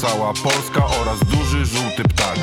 [0.00, 2.38] cała Polska oraz duży żółty ptak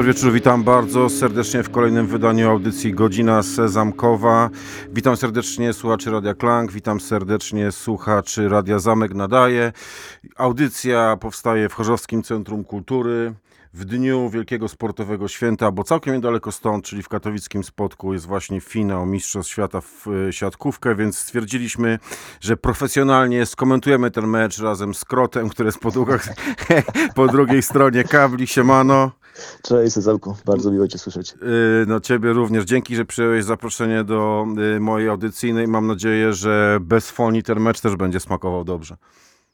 [0.00, 4.50] Dobry wieczór, witam bardzo serdecznie w kolejnym wydaniu audycji Godzina Sezamkowa.
[4.92, 9.72] Witam serdecznie słuchaczy Radia Klang, witam serdecznie słuchaczy Radia Zamek Nadaje.
[10.36, 13.34] Audycja powstaje w Chorzowskim Centrum Kultury.
[13.74, 18.60] W dniu Wielkiego Sportowego Święta, bo całkiem niedaleko stąd, czyli w katowickim Spodku, jest właśnie
[18.60, 21.98] finał Mistrzostw Świata w e, siatkówkę, więc stwierdziliśmy,
[22.40, 26.28] że profesjonalnie skomentujemy ten mecz razem z Krotem, który jest po, długach,
[27.16, 28.46] po drugiej stronie kabli.
[28.46, 29.19] Siemano.
[29.62, 31.34] Cześć Sezamku, bardzo miło Cię słyszeć.
[31.42, 32.64] Yy, No ciebie również.
[32.64, 34.46] Dzięki, że przyjąłeś zaproszenie do
[34.76, 35.68] y, mojej audycyjnej.
[35.68, 38.96] Mam nadzieję, że bez fonii ten mecz też będzie smakował dobrze.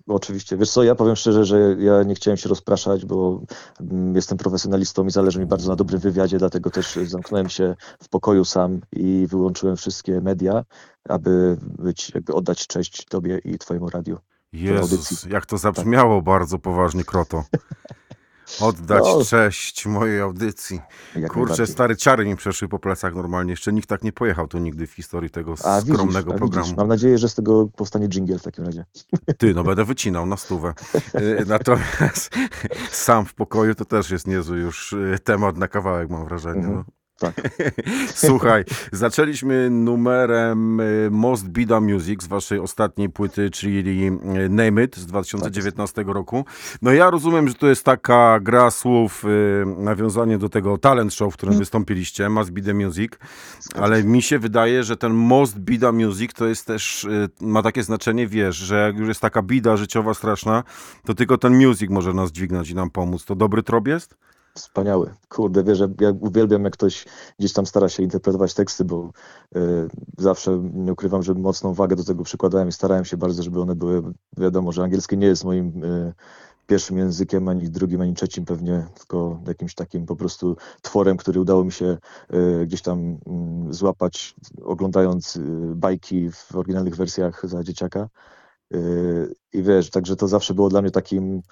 [0.09, 3.43] Oczywiście, wiesz co, ja powiem szczerze, że ja nie chciałem się rozpraszać, bo
[3.81, 8.09] mm, jestem profesjonalistą i zależy mi bardzo na dobrym wywiadzie, dlatego też zamknąłem się w
[8.09, 10.65] pokoju sam i wyłączyłem wszystkie media,
[11.09, 14.19] aby być, jakby oddać cześć Tobie i Twojemu radiu.
[14.53, 17.45] Jezus, jak to zabrzmiało bardzo poważnie, Kroto.
[18.61, 19.25] Oddać No.
[19.25, 20.81] cześć mojej audycji.
[21.17, 23.51] Jak Kurczę, stare ciary mi przeszły po plecach normalnie.
[23.51, 26.65] Jeszcze nikt tak nie pojechał tu nigdy w historii tego A widzisz, skromnego a programu.
[26.65, 28.85] widzisz, mam nadzieję, że z tego powstanie jingle w takim razie.
[29.39, 30.75] Ty, no będę wycinał na stówę.
[31.15, 32.31] Y, Natomiast
[32.91, 36.59] sam w pokoju to też jest niezły już y, temat na kawałek, mam wrażenie.
[36.59, 36.77] Mhm.
[36.77, 36.85] No.
[37.19, 37.35] Tak.
[38.15, 44.97] Słuchaj, zaczęliśmy numerem y, Most Bida Music z waszej ostatniej płyty, czyli y, Name It
[44.97, 46.45] z 2019 roku.
[46.83, 51.35] No ja rozumiem, że to jest taka gra słów, y, nawiązanie do tego talent show,
[51.35, 53.13] w którym wystąpiliście, Must Be The Music,
[53.75, 57.07] ale mi się wydaje, że ten Most Bida Music to jest też,
[57.41, 60.65] ma takie znaczenie, wiesz, że jak już jest taka bida życiowa straszna,
[61.05, 63.25] to tylko ten music może nas dźwignąć i nam pomóc.
[63.25, 64.17] To dobry trop jest?
[64.57, 65.15] Wspaniały.
[65.29, 67.05] Kurde, wiesz, ja- uwielbiam, jak ktoś
[67.39, 69.11] gdzieś tam stara się interpretować teksty, bo
[69.57, 69.61] y,
[70.19, 73.75] zawsze nie ukrywam, że mocną wagę do tego przykładałem i starałem się bardzo, żeby one
[73.75, 74.03] były,
[74.37, 76.13] wiadomo, że angielski nie jest moim y,
[76.67, 81.65] pierwszym językiem, ani drugim, ani trzecim pewnie, tylko jakimś takim po prostu tworem, który udało
[81.65, 81.99] mi się
[82.35, 85.41] y, gdzieś tam mm, złapać, oglądając y,
[85.75, 88.09] bajki w oryginalnych wersjach za dzieciaka.
[88.75, 91.43] Y, I wiesz, także to zawsze było dla mnie takim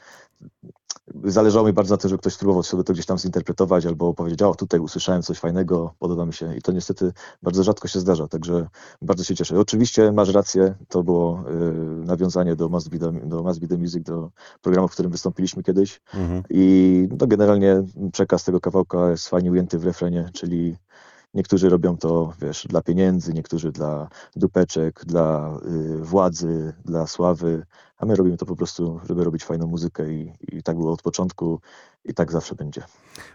[1.25, 4.43] zależało mi bardzo na tym, żeby ktoś spróbował sobie to gdzieś tam zinterpretować albo powiedzieć,
[4.43, 7.13] o tutaj usłyszałem coś fajnego, podoba mi się i to niestety
[7.43, 8.67] bardzo rzadko się zdarza, także
[9.03, 9.59] bardzo się cieszę.
[9.59, 11.45] Oczywiście masz rację, to było
[12.03, 14.31] y, nawiązanie do Must, Be the, do Must Be The Music, do
[14.63, 16.43] programu, w którym wystąpiliśmy kiedyś Mhm.
[16.51, 17.83] i no, generalnie
[18.13, 20.77] przekaz tego kawałka jest fajnie ujęty w refrenie, czyli
[21.35, 25.59] niektórzy robią to, wiesz, dla pieniędzy, niektórzy dla dupeczek, dla
[26.01, 27.67] y, władzy, dla sławy,
[27.99, 31.03] a my robimy to po prostu, żeby robić fajną muzykę i, i tak było od
[31.03, 31.61] początku
[32.05, 32.83] i tak zawsze będzie.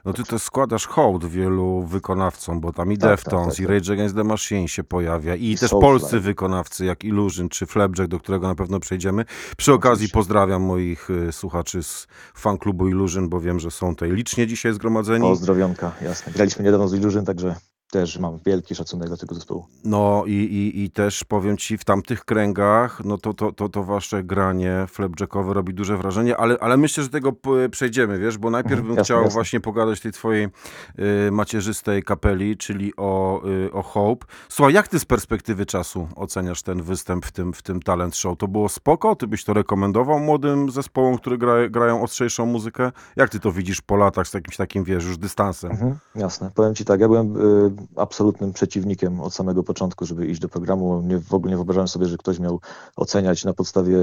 [0.06, 3.64] No ty też składasz hołd wielu wykonawcom, bo tam i Tak, Deftones, tak, tak, i
[3.64, 3.72] tak.
[3.72, 5.90] Rage Against the Machine się pojawia, i, I też Soulfly.
[5.90, 9.26] polscy wykonawcy jak Illusion czy Flapjack, do którego na pewno przejdziemy.
[9.58, 14.48] Przy okazji pozdrawiam moich y, słuchaczy z fanklubu Illusion, bo wiem, że są tutaj licznie
[14.48, 15.22] dzisiaj zgromadzeni.
[15.22, 16.34] Pozdrowionka, jasne.
[16.34, 17.56] Graliśmy niedawno z Illusion, także
[17.92, 19.66] też mam wielki szacunek dla tego zespołu.
[19.84, 23.84] No i, i, i też powiem ci, w tamtych kręgach, no to, to, to, to
[23.84, 27.32] wasze granie flapjackowe robi duże wrażenie, ale, ale myślę, że tego
[27.72, 29.34] przejdziemy, wiesz, bo najpierw Mhm, bym jasne, chciał jasne.
[29.34, 30.48] właśnie pogadać tej twojej
[31.28, 34.26] y, macierzystej kapeli, czyli o, y, o Hope.
[34.50, 38.38] Słuchaj, jak ty z perspektywy czasu oceniasz ten występ w tym, w tym talent show?
[38.38, 39.16] To było spoko?
[39.16, 42.92] Ty byś to rekomendował młodym zespołom, które gra, grają ostrzejszą muzykę?
[43.16, 45.72] Jak ty to widzisz po latach z jakimś takim, wiesz, już dystansem?
[45.72, 46.52] Mhm, jasne.
[46.56, 51.02] Powiem Ci tak, ja byłem y, absolutnym przeciwnikiem od samego początku, żeby iść do programu.
[51.02, 52.60] Nie, w ogóle nie wyobrażałem sobie, że ktoś miał
[52.96, 53.98] oceniać na podstawie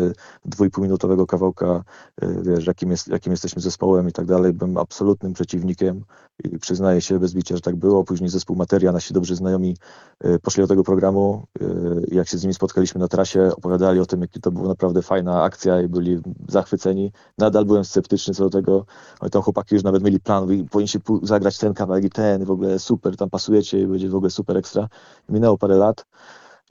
[0.45, 1.85] dwójpółminutowego kawałka,
[2.23, 4.53] y, wiesz, jakim, jest, jakim jesteśmy zespołem i tak dalej.
[4.53, 6.05] Byłem absolutnym przeciwnikiem
[6.45, 8.05] i przyznaję się bez bicia, że tak było.
[8.05, 9.77] Później zespół Materia, nasi dobrzy znajomi
[10.25, 11.67] y, poszli do tego programu y,
[12.11, 15.03] i jak się z nimi spotkaliśmy na trasie, opowiadali o tym, jaki to była naprawdę
[15.03, 17.13] fajna akcja i byli zachwyceni.
[17.39, 18.87] Nadal byłem sceptyczny co do tego.
[19.21, 22.45] Oni tam chłopaki już nawet mieli plan, wy powinniście pu- zagrać ten kawałek i ten,
[22.45, 23.31] w ogóle super, tam
[23.67, 24.89] pasujecie i będzie w ogóle super ekstra.
[25.29, 26.07] Minęło parę lat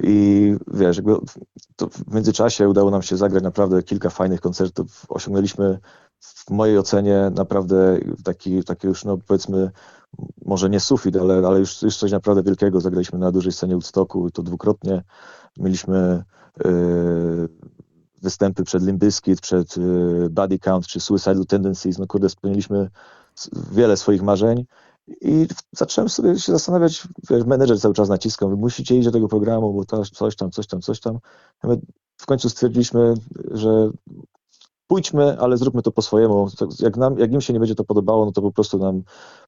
[0.04, 1.16] i wiesz, jakby
[1.92, 5.06] w międzyczasie udało nam się zagrać naprawdę kilka fajnych koncertów.
[5.10, 5.80] Osiągnęliśmy
[6.20, 9.72] w mojej ocenie naprawdę taki, taki już, no powiedzmy,
[10.46, 12.82] może nie sufit, ale, ale już, już coś naprawdę wielkiego.
[12.82, 15.04] Zagraliśmy na dużej scenie Woodstocku i to dwukrotnie.
[15.58, 16.24] Mieliśmy
[16.66, 17.50] yy,
[18.22, 21.98] występy przed Limp Bizkit, przed yy, Body Count czy Suicidal Tendencies.
[21.98, 22.90] No kurde, spełniliśmy
[23.72, 24.66] wiele swoich marzeń
[25.08, 29.28] i zacząłem sobie się zastanawiać, wiesz, menedżer cały czas naciskał, wy musicie iść do tego
[29.28, 31.20] programu, bo to coś tam, coś tam, coś tam.
[31.64, 31.78] My
[32.18, 33.14] w końcu stwierdziliśmy,
[33.52, 33.90] że
[34.88, 36.48] pójdźmy, ale zróbmy to po swojemu.
[36.58, 39.04] Tak, Jak, nam, jak im się nie będzie to podobało, no to po prostu nam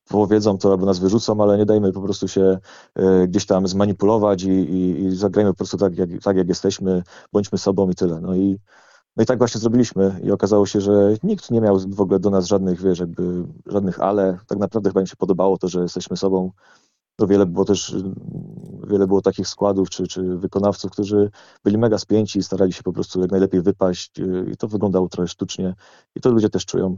[0.10, 2.58] powiedzą to albo nas wyrzucą, ale nie dajmy po prostu się
[2.96, 7.04] e, gdzieś tam zmanipulować i, i, i zagrajmy po prostu tak jak, tak, jak jesteśmy,
[7.34, 8.22] bądźmy sobą i tyle.
[8.22, 8.60] No i
[9.18, 12.30] No i tak właśnie zrobiliśmy i okazało się, że nikt nie miał w ogóle do
[12.30, 14.40] nas żadnych, wiesz, jakby żadnych ale.
[14.48, 16.52] Tak naprawdę chyba im się podobało to, że jesteśmy sobą.
[17.20, 17.96] No wiele było też,
[18.88, 21.32] wiele było takich składów czy, czy wykonawców, którzy
[21.64, 25.10] byli mega spięci i starali się po prostu jak najlepiej wypaść y, i to wyglądało
[25.10, 25.76] trochę sztucznie
[26.16, 26.96] i to ludzie też czują.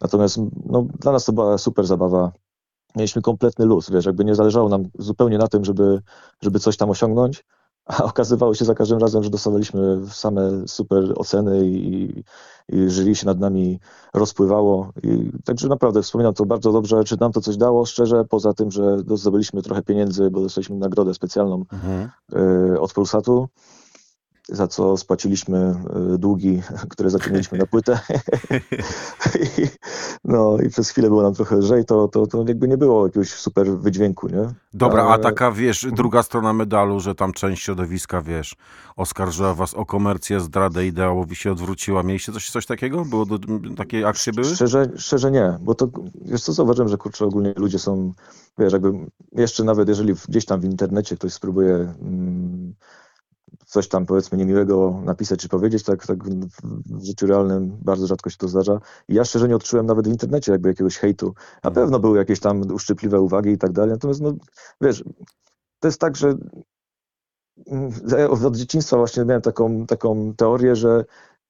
[0.00, 2.32] Natomiast no, dla nas to była super zabawa.
[2.96, 6.02] Mieliśmy kompletny luz, wiesz, jakby nie zależało nam zupełnie na tym, żeby,
[6.42, 7.44] żeby coś tam osiągnąć,
[7.86, 12.04] a okazywało się za każdym razem, że dostawaliśmy same super oceny i,
[12.68, 13.80] i jury się nad nami
[14.14, 14.92] rozpływało.
[15.02, 17.04] I, także naprawdę wspominam to bardzo dobrze.
[17.04, 17.86] Czy nam to coś dało?
[17.86, 22.10] Szczerze, poza tym, że zdobyliśmy trochę pieniędzy, bo dostaliśmy nagrodę specjalną Mhm.
[22.74, 23.48] y, od Polsatu,
[24.52, 25.74] za co spłaciliśmy
[26.14, 28.00] y, długi, które zaciągnęliśmy na płytę.
[29.58, 29.66] I,
[30.24, 33.30] no i przez chwilę było nam trochę lżej, to, to, to jakby nie było jakiegoś
[33.30, 34.54] super wydźwięku, nie?
[34.74, 38.56] Dobra, a taka, wiesz, druga strona medalu, że tam część środowiska, wiesz,
[38.96, 42.02] oskarżyła was o komercję, zdradę ideałowi się odwróciła.
[42.02, 43.04] Mieliście coś, coś takiego?
[43.04, 43.38] Było do,
[43.76, 44.54] takie akcje były?
[44.54, 45.88] Szczerze, szczerze nie, bo to,
[46.24, 48.12] wiesz co, zauważyłem, że kurczę, ogólnie ludzie są,
[48.58, 48.92] wiesz, jakby
[49.32, 52.74] jeszcze nawet jeżeli gdzieś tam w internecie ktoś spróbuje mm,
[53.70, 58.30] coś tam powiedzmy niemiłego napisać czy powiedzieć, tak, tak w, w życiu realnym bardzo rzadko
[58.30, 58.80] się to zdarza.
[59.08, 61.34] I ja szczerze nie odczułem nawet w internecie jakby jakiegoś hejtu.
[61.64, 64.32] Na pewno były jakieś tam uszczypliwe uwagi i tak dalej, natomiast no,
[64.80, 65.04] wiesz,
[65.80, 66.34] to jest tak, że
[67.66, 67.92] mm,
[68.44, 71.04] od dzieciństwa właśnie miałem taką, taką teorię, że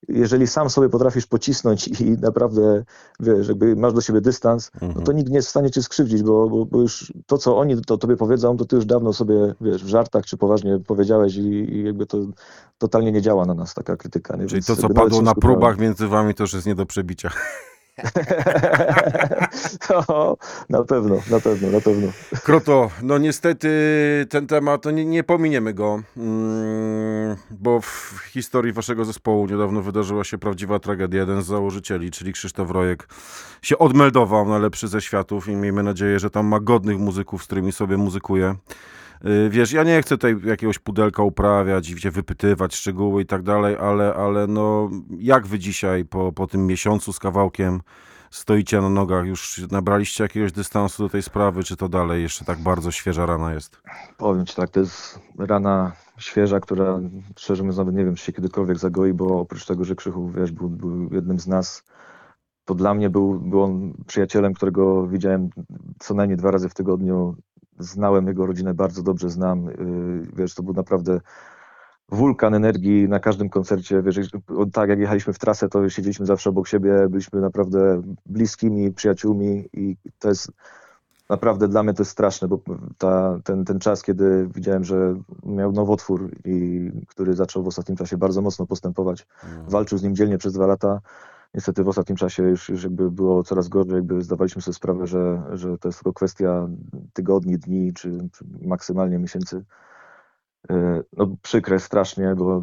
[0.09, 2.85] jeżeli sam sobie potrafisz pocisnąć i naprawdę,
[3.21, 6.23] wiesz, jakby masz do siebie dystans, no to nikt nie jest w stanie cię skrzywdzić,
[6.23, 9.54] bo, bo, bo już to, co oni to tobie powiedzą, to ty już dawno sobie,
[9.61, 12.19] wiesz, w żartach czy poważnie powiedziałeś i, i jakby to
[12.78, 14.37] totalnie nie działa na nas taka krytyka.
[14.37, 14.42] Nie?
[14.42, 17.30] Czyli Więc to, co padło na próbach między wami, to już jest nie do przebicia.
[19.90, 20.37] no,
[20.69, 22.09] na pewno, na pewno, na pewno.
[22.45, 23.69] Kroto, no niestety
[24.30, 30.25] ten temat, no nie, nie pominiemy go, mm, bo w historii waszego zespołu niedawno wydarzyła
[30.25, 31.21] się prawdziwa tragedia.
[31.21, 33.09] Jeden z założycieli, czyli Krzysztof Rojek,
[33.62, 37.47] się odmeldował na lepszy ze światów i miejmy nadzieję, że tam ma godnych muzyków, z
[37.47, 38.54] którymi sobie muzykuje.
[39.26, 43.76] Y, Wiesz, ja nie chcę tutaj jakiegoś pudelka uprawiać i wypytywać szczegóły i tak dalej,
[43.80, 47.80] ale, ale no jak wy dzisiaj po, po tym miesiącu z kawałkiem
[48.30, 49.26] stoicie na nogach?
[49.26, 53.54] Już nabraliście jakiegoś dystansu do tej sprawy, czy to dalej jeszcze tak bardzo świeża rana
[53.54, 53.82] jest?
[54.18, 57.00] Powiem ci tak, to jest rana świeża, która
[57.36, 60.52] szczerze mówiąc nawet nie wiem, czy się kiedykolwiek zagoi, bo oprócz tego, że Krzychu, wiesz,
[60.52, 61.84] był, był jednym z nas,
[62.64, 65.50] to dla mnie był, był on przyjacielem, którego widziałem
[65.98, 67.36] co najmniej dwa razy w tygodniu.
[67.80, 69.64] Znałem jego rodzinę, bardzo dobrze znam.
[69.64, 71.20] Yy, Wiesz, to był naprawdę
[72.08, 74.02] wulkan energii na każdym koncercie.
[74.02, 74.30] Wiesz,
[74.72, 79.96] tak jak jechaliśmy w trasę, to siedzieliśmy zawsze obok siebie, byliśmy naprawdę bliskimi przyjaciółmi i
[80.18, 80.52] to jest
[81.28, 82.60] naprawdę dla mnie to jest straszne, bo
[82.99, 85.14] ta, ten, ten czas, kiedy widziałem, że
[85.46, 89.26] miał nowotwór i który zaczął w ostatnim czasie bardzo mocno postępować,
[89.68, 91.00] walczył z nim dzielnie przez dwa lata.
[91.54, 95.42] Niestety w ostatnim czasie już, już jakby było coraz gorzej, jakby zdawaliśmy sobie sprawę, że,
[95.52, 96.69] że to jest tylko kwestia
[97.12, 99.64] tygodni, dni czy, czy maksymalnie miesięcy.
[100.71, 102.62] Yy, No przykre strasznie, bo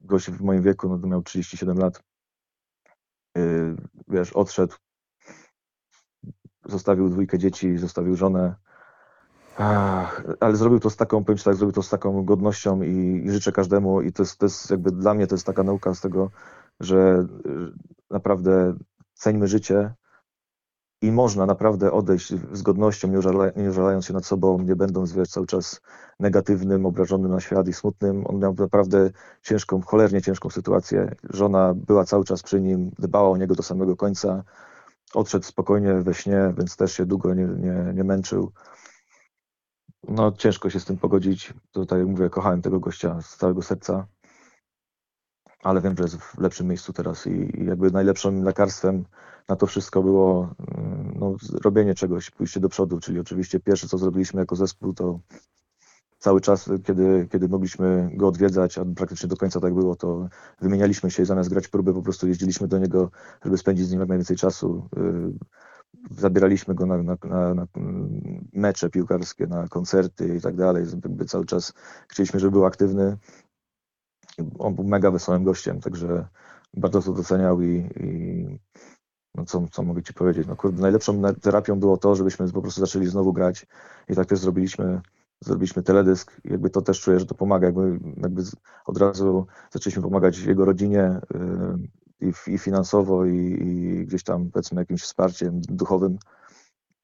[0.00, 2.02] gość w moim wieku no, miał 37 lat.
[3.36, 3.76] Yy,
[4.08, 4.74] Wiesz, odszedł,
[6.64, 8.54] zostawił dwójkę dzieci, zostawił żonę.
[9.56, 13.30] Ach, ale zrobił to z taką, powiem tak, zrobił to z taką godnością i, i
[13.30, 16.00] życzę każdemu i to jest, to jest jakby dla mnie to jest taka nauka z
[16.00, 16.30] tego,
[16.80, 17.72] że y,
[18.10, 18.76] naprawdę
[19.14, 19.94] ceńmy życie
[21.02, 25.12] i można naprawdę odejść z godnością, nie użala- nie użalając się nad sobą, nie będąc
[25.12, 25.80] wiesz, cały czas
[26.20, 28.26] negatywnym, obrażonym na świat i smutnym.
[28.26, 29.10] On miał naprawdę
[29.42, 31.14] ciężką, cholernie ciężką sytuację.
[31.30, 34.44] Żona była cały czas przy nim, dbała o niego do samego końca.
[35.14, 38.52] Odszedł spokojnie we śnie, więc też się długo nie, nie, nie męczył.
[40.08, 41.54] No ciężko się z tym pogodzić.
[41.72, 44.06] Tutaj mówię, kochałem tego gościa z całego serca,
[45.62, 49.04] ale wiem, że jest w lepszym miejscu teraz i, jakby najlepszym lekarstwem
[49.48, 53.98] na to wszystko było mm, no, robienie czegoś, pójście do przodu, czyli oczywiście pierwsze, co
[53.98, 55.20] zrobiliśmy jako zespół, to
[56.18, 60.28] cały czas, kiedy, kiedy mogliśmy go odwiedzać, a praktycznie do końca tak było, to
[60.60, 63.10] wymienialiśmy się i zamiast grać próby, po prostu jeździliśmy do niego,
[63.44, 64.88] żeby spędzić z nim jak najwięcej czasu.
[64.96, 65.32] Yy,
[66.10, 70.84] Zabieraliśmy go na, na, na, na mm, mecze piłkarskie, na koncerty i tak dalej.
[71.26, 71.72] Cały czas
[72.08, 73.16] chcieliśmy, żeby był aktywny.
[74.58, 76.28] On był mega wesołym gościem, także
[76.74, 78.58] bardzo to doceniał i, i
[79.34, 80.48] no co, co mogę ci powiedzieć?
[80.48, 83.66] No kurde, najlepszą na- terapią było to, żebyśmy po prostu zaczęli znowu grać
[84.08, 85.00] i tak też zrobiliśmy.
[85.44, 87.66] Zrobiliśmy teledysk jakby to też czuję, że to pomaga.
[87.66, 88.42] Jakby, jakby
[88.86, 91.20] od razu zaczęliśmy pomagać jego rodzinie
[92.20, 96.18] yy, i, i finansowo, i, i gdzieś tam powiedzmy jakimś wsparciem duchowym.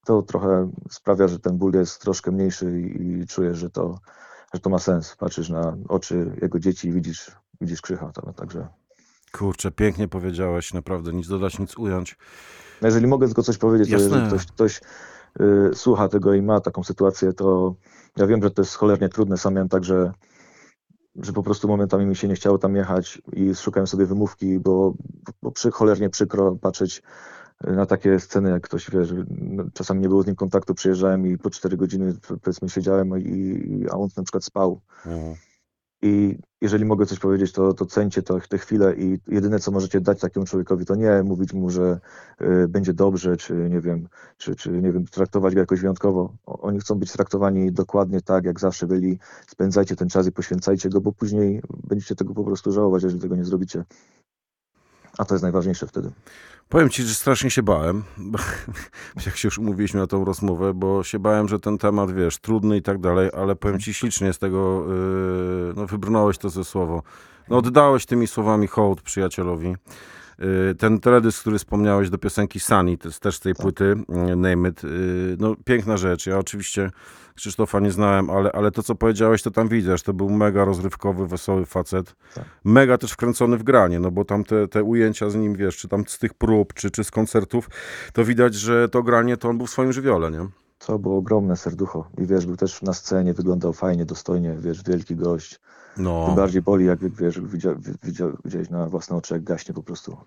[0.05, 3.99] To trochę sprawia, że ten ból jest troszkę mniejszy i, i czuję, że to,
[4.55, 5.15] że to ma sens.
[5.19, 7.31] Patrzysz na oczy jego dzieci i widzisz,
[7.61, 8.11] widzisz Krzycha.
[8.11, 8.67] To, także
[9.31, 12.17] Kurczę, pięknie powiedziałeś, naprawdę nic dodać, nic ująć.
[12.81, 14.07] No jeżeli mogę tylko coś powiedzieć, to Jasne.
[14.07, 14.81] jeżeli ktoś, ktoś
[15.71, 17.75] y, słucha tego i ma taką sytuację, to
[18.17, 19.37] ja wiem, że to jest cholernie trudne.
[19.37, 20.11] Sam miałem tak, że,
[21.15, 24.93] że po prostu momentami mi się nie chciało tam jechać i szukałem sobie wymówki, bo,
[25.41, 27.01] bo przy, cholernie przykro patrzeć
[27.63, 31.37] na takie sceny, jak ktoś, wiesz, no, czasami nie było z nim kontaktu, przyjeżdżałem i
[31.37, 34.81] po 4 godziny powiedzmy siedziałem, i, a on na przykład spał.
[35.05, 35.35] Mhm.
[36.01, 40.01] I jeżeli mogę coś powiedzieć, to, to cencie to, te chwile i jedyne, co możecie
[40.01, 41.99] dać takiemu człowiekowi, to nie mówić mu, że
[42.41, 44.07] y, będzie dobrze, czy nie wiem,
[44.37, 46.33] czy, czy nie wiem, traktować go jakoś wyjątkowo.
[46.45, 49.19] Oni chcą być traktowani dokładnie tak, jak zawsze byli.
[49.47, 53.35] Spędzajcie ten czas i poświęcajcie go, bo później będziecie tego po prostu żałować, jeżeli tego
[53.35, 53.83] nie zrobicie.
[55.17, 56.11] A to jest najważniejsze wtedy.
[56.69, 58.03] Powiem ci, że strasznie się bałem,
[59.25, 62.77] jak się już umówiliśmy na tą rozmowę, bo się bałem, że ten temat, wiesz, trudny
[62.77, 67.03] i tak dalej, ale powiem ci ślicznie z tego, yy, no wybrnąłeś to ze słowo.
[67.49, 69.75] No oddałeś tymi słowami hołd przyjacielowi.
[70.39, 74.35] Yy, Ten teledysk, który wspomniałeś do piosenki Sunny, to jest też z tej płyty, yy,
[74.35, 74.89] Name It, yy,
[75.39, 76.25] no piękna rzecz.
[76.25, 76.91] Ja oczywiście
[77.35, 81.27] Krzysztofa nie znałem, ale, ale to, co powiedziałeś, to tam widzisz, to był mega rozrywkowy,
[81.27, 82.15] wesoły facet.
[82.35, 82.45] Tak.
[82.63, 85.87] Mega też wkręcony w granie, no bo tam te, te ujęcia z nim, wiesz, czy
[85.87, 87.69] tam z tych prób, czy, czy z koncertów,
[88.13, 90.47] to widać, że to granie to on był w swoim żywiole, nie?
[90.79, 92.09] To było ogromne serducho.
[92.17, 95.59] I wiesz, był też na scenie, wyglądał fajnie, dostojnie, wiesz, wielki gość.
[95.97, 96.25] No.
[96.25, 100.17] Tym bardziej boli, jak wiesz, widzia, widzia, widziałeś na własne oczy, jak gaśnie po prostu.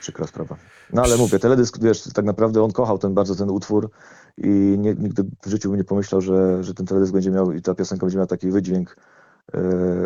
[0.00, 0.56] Przykra sprawa.
[0.92, 3.90] No ale mówię, teledysk, wiesz, tak naprawdę on kochał ten bardzo ten utwór
[4.36, 7.62] i nie, nigdy w życiu bym nie pomyślał, że, że ten teledysk będzie miał i
[7.62, 8.96] ta piosenka będzie miała taki wydźwięk,
[9.54, 9.60] yy,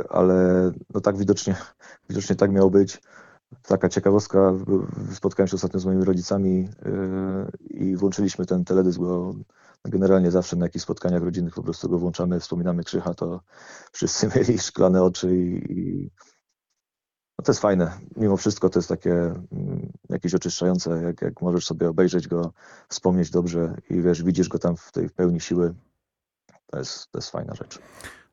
[0.09, 1.57] ale no tak widocznie,
[2.11, 3.03] widocznie tak miało być.
[3.63, 4.53] Taka ciekawostka,
[5.13, 6.69] spotkałem się ostatnio z moimi rodzicami yy,
[7.71, 9.35] i włączyliśmy ten teledysk, bo
[9.85, 13.41] generalnie zawsze na jakichś spotkaniach rodzinnych po prostu go włączamy, wspominamy Krzycha, to
[13.93, 16.11] wszyscy mieli szklane oczy i, i
[17.39, 17.99] no to jest fajne.
[18.17, 22.53] Mimo wszystko to jest takie mm, jakieś oczyszczające, jak, jak możesz sobie obejrzeć go,
[22.89, 25.75] wspomnieć dobrze i wiesz, widzisz go tam w tej pełni siły.
[26.67, 27.79] To jest, to jest fajna rzecz.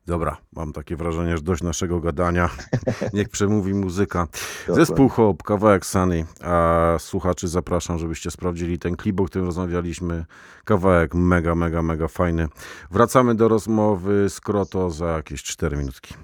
[0.06, 2.50] Dobra, mam takie wrażenie, że dość naszego gadania.
[3.12, 4.26] Niech przemówi muzyka.
[4.68, 6.26] Zespół Hop, kawałek Sunny.
[6.42, 10.24] A słuchaczy zapraszam, żebyście sprawdzili ten klip, o którym rozmawialiśmy.
[10.64, 12.48] Kawałek mega, mega, mega fajny.
[12.90, 16.14] Wracamy do rozmowy z Kroto za jakieś 4 minutki.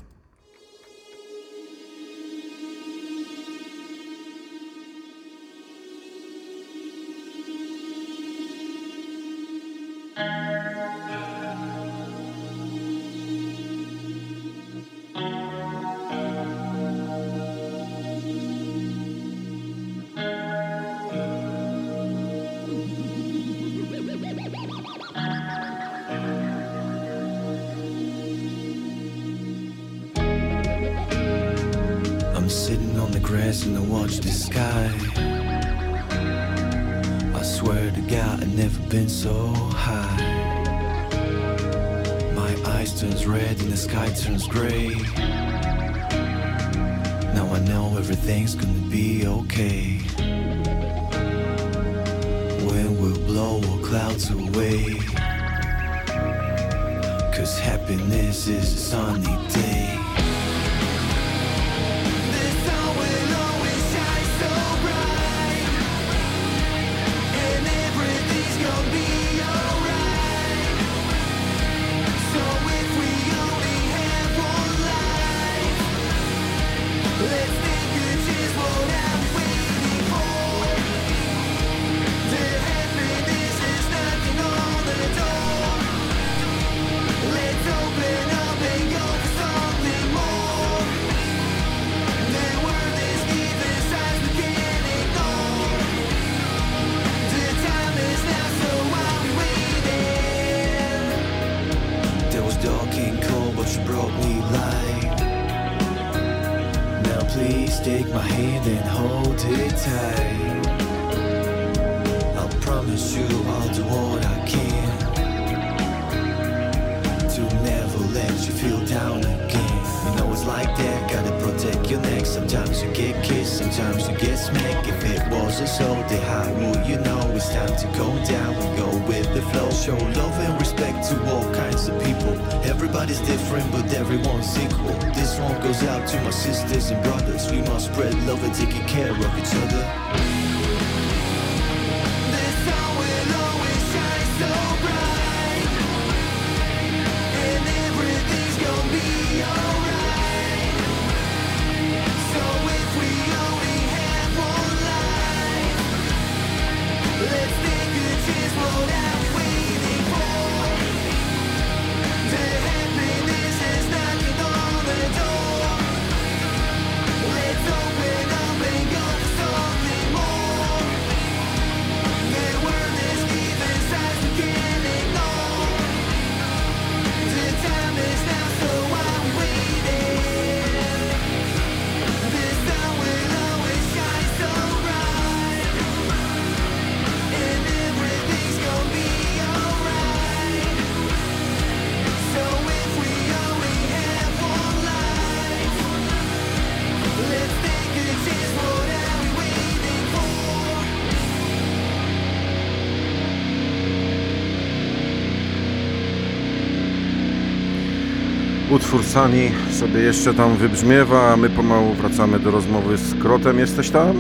[208.87, 213.59] Utwór Sani sobie jeszcze tam wybrzmiewa, a my pomału wracamy do rozmowy z Krotem.
[213.59, 214.17] Jesteś tam?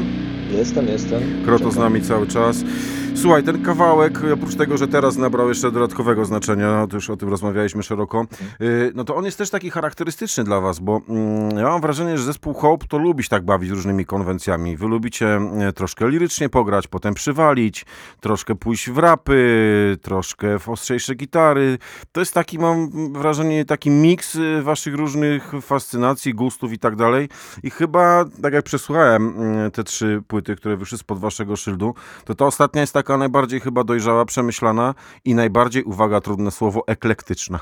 [0.51, 1.23] Jestem, jestem.
[1.45, 2.57] Kroto z nami cały czas.
[3.17, 7.29] Słuchaj, ten kawałek, oprócz tego, że teraz nabrał jeszcze dodatkowego znaczenia, to już o tym
[7.29, 8.27] rozmawialiśmy szeroko,
[8.61, 12.19] y, no to on jest też taki charakterystyczny dla was, bo mm, ja mam wrażenie,
[12.19, 14.77] że zespół Hope to lubi się tak bawić różnymi konwencjami.
[14.77, 17.87] Wy lubicie e, troszkę lirycznie pograć, potem przywalić,
[18.21, 21.79] troszkę pójść w rapy, troszkę w ostrzejsze gitary.
[22.13, 27.29] To jest taki, mam wrażenie, taki miks y, waszych różnych fascynacji, gustów i tak dalej.
[27.63, 32.35] I chyba, tak jak przesłuchałem mm, te trzy płyty, które wyszły spod waszego szyldu, to
[32.35, 37.59] ta ostatnia jest taka najbardziej chyba dojrzała, przemyślana i najbardziej, uwaga, trudne słowo, eklektyczna.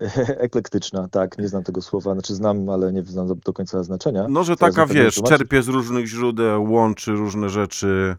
[0.46, 4.26] Eklektyczna, tak, nie znam tego słowa, znaczy znam, ale nie znam do, do końca znaczenia.
[4.28, 8.16] No, że Zaraz taka, wiesz, czerpie z różnych źródeł, łączy różne rzeczy,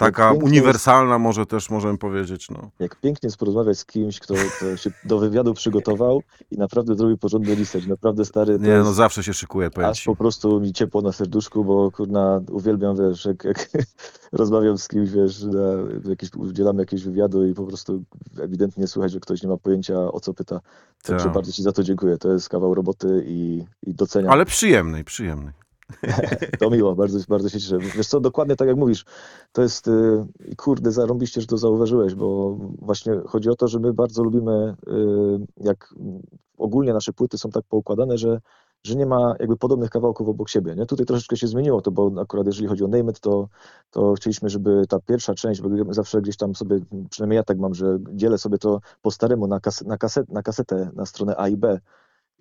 [0.00, 2.70] taka pięknie jest- uniwersalna może też możemy powiedzieć, no.
[2.78, 7.18] Jak pięknie jest porozmawiać z kimś, kto, kto się do wywiadu przygotował i naprawdę zrobił
[7.18, 7.86] porządny research.
[7.86, 11.12] Naprawdę stary, Nie, jest no zawsze się szykuje, powiem aż po prostu mi ciepło na
[11.12, 13.68] serduszku, bo kurna, uwielbiam, wiesz, jak, jak
[14.32, 15.60] rozmawiam z kimś, wiesz, na,
[16.10, 18.02] jakieś, udzielamy jakiegoś wywiadu i po prostu
[18.40, 20.60] ewidentnie słychać, że ktoś nie ma pojęcia o co pyta.
[21.02, 21.34] Także Tak.
[21.34, 22.18] bardzo Ci za to dziękuję.
[22.18, 24.32] To jest kawał roboty i, i doceniam.
[24.32, 25.52] Ale przyjemnej, przyjemnej.
[26.60, 27.78] To miło, bardzo, bardzo się cieszę.
[27.78, 29.04] Wiesz co, dokładnie tak jak mówisz,
[29.52, 30.24] to jest, y,
[30.56, 35.64] kurde, zarąbiście, że to zauważyłeś, bo właśnie chodzi o to, że my bardzo lubimy, y,
[35.64, 35.94] jak
[36.58, 38.40] ogólnie nasze płyty są tak poukładane, że,
[38.84, 40.86] że nie ma jakby podobnych kawałków obok siebie, nie?
[40.86, 43.48] Tutaj troszeczkę się zmieniło to, bo akurat jeżeli chodzi o Name It, to,
[43.90, 47.74] to chcieliśmy, żeby ta pierwsza część, bo zawsze gdzieś tam sobie, przynajmniej ja tak mam,
[47.74, 51.48] że dzielę sobie to po staremu na, kas, na, kaset, na kasetę, na stronę A
[51.48, 51.80] i B,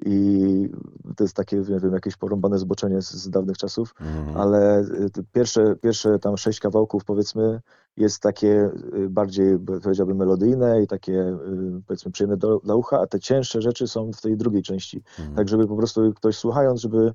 [0.06, 0.70] i
[1.16, 4.38] to jest takie, nie wiem, jakieś porąbane zboczenie z, z dawnych czasów, Mhm.
[4.38, 7.62] ale y, pierwsze, pierwsze tam sześć kawałków powiedzmy
[7.98, 13.08] jest takie y, bardziej powiedziałbym melodyjne i takie y, powiedzmy przyjemne do, dla ucha, a
[13.08, 15.04] te cięższe rzeczy są w tej drugiej części.
[15.20, 15.36] Mhm.
[15.36, 17.14] Tak żeby po prostu ktoś słuchając, żeby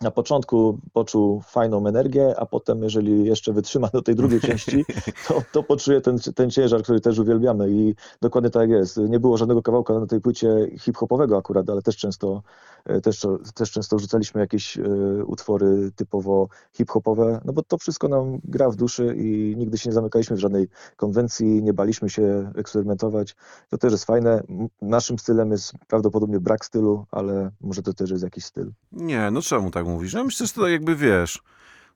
[0.00, 4.84] na początku poczuł fajną energię, a potem jeżeli jeszcze wytrzyma do tej drugiej części,
[5.28, 8.96] to, to poczuje ten, ten ciężar, który też uwielbiamy i dokładnie tak jest.
[8.96, 12.42] Nie było żadnego kawałka na tej płycie hip-hopowego akurat, ale też często,
[12.84, 14.82] e, też, też często wrzucaliśmy jakieś e,
[15.26, 19.94] utwory typowo hip-hopowe, no bo to wszystko nam gra w duszy i nigdy się nie
[19.94, 23.36] zamykaliśmy w żadnej konwencji, nie baliśmy się eksperymentować.
[23.70, 24.42] To też jest fajne.
[24.82, 28.72] Naszym stylem jest prawdopodobnie brak stylu, ale może to też jest jakiś styl.
[28.92, 30.12] Nie, no czemu tak mówisz?
[30.12, 31.42] Ja myślę, że to jakby wiesz.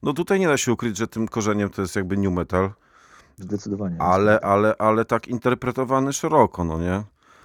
[0.03, 2.71] No tutaj nie da się ukryć, że tym korzeniem to jest jakby new metal,
[3.39, 3.97] Zdecydowanie.
[4.03, 7.03] ale, ale, ale tak interpretowany szeroko, no nie?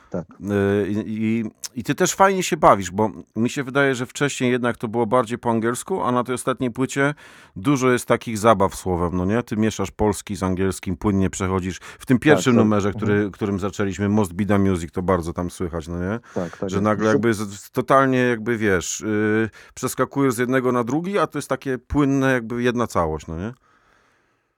[0.09, 0.25] Tak.
[0.31, 4.51] Y, I, i, I ty też fajnie się bawisz, bo mi się wydaje, że wcześniej
[4.51, 7.13] jednak to było bardziej po angielsku, a na tej ostatniej płycie
[7.55, 9.43] dużo jest takich zabaw słowem, no nie?
[9.43, 11.79] Ty mieszasz polski z angielskim, płynnie przechodzisz.
[11.99, 12.63] W tym pierwszym tak.
[12.63, 16.19] numerze, który, którym zaczęliśmy, Most Be The Music, to bardzo tam słychać, no nie?
[16.33, 16.69] Tak, tak.
[16.69, 21.37] Że nagle jakby z, totalnie jakby wiesz, yy, przeskakujesz z jednego na drugi, a to
[21.37, 23.53] jest takie płynne jakby jedna całość, no nie?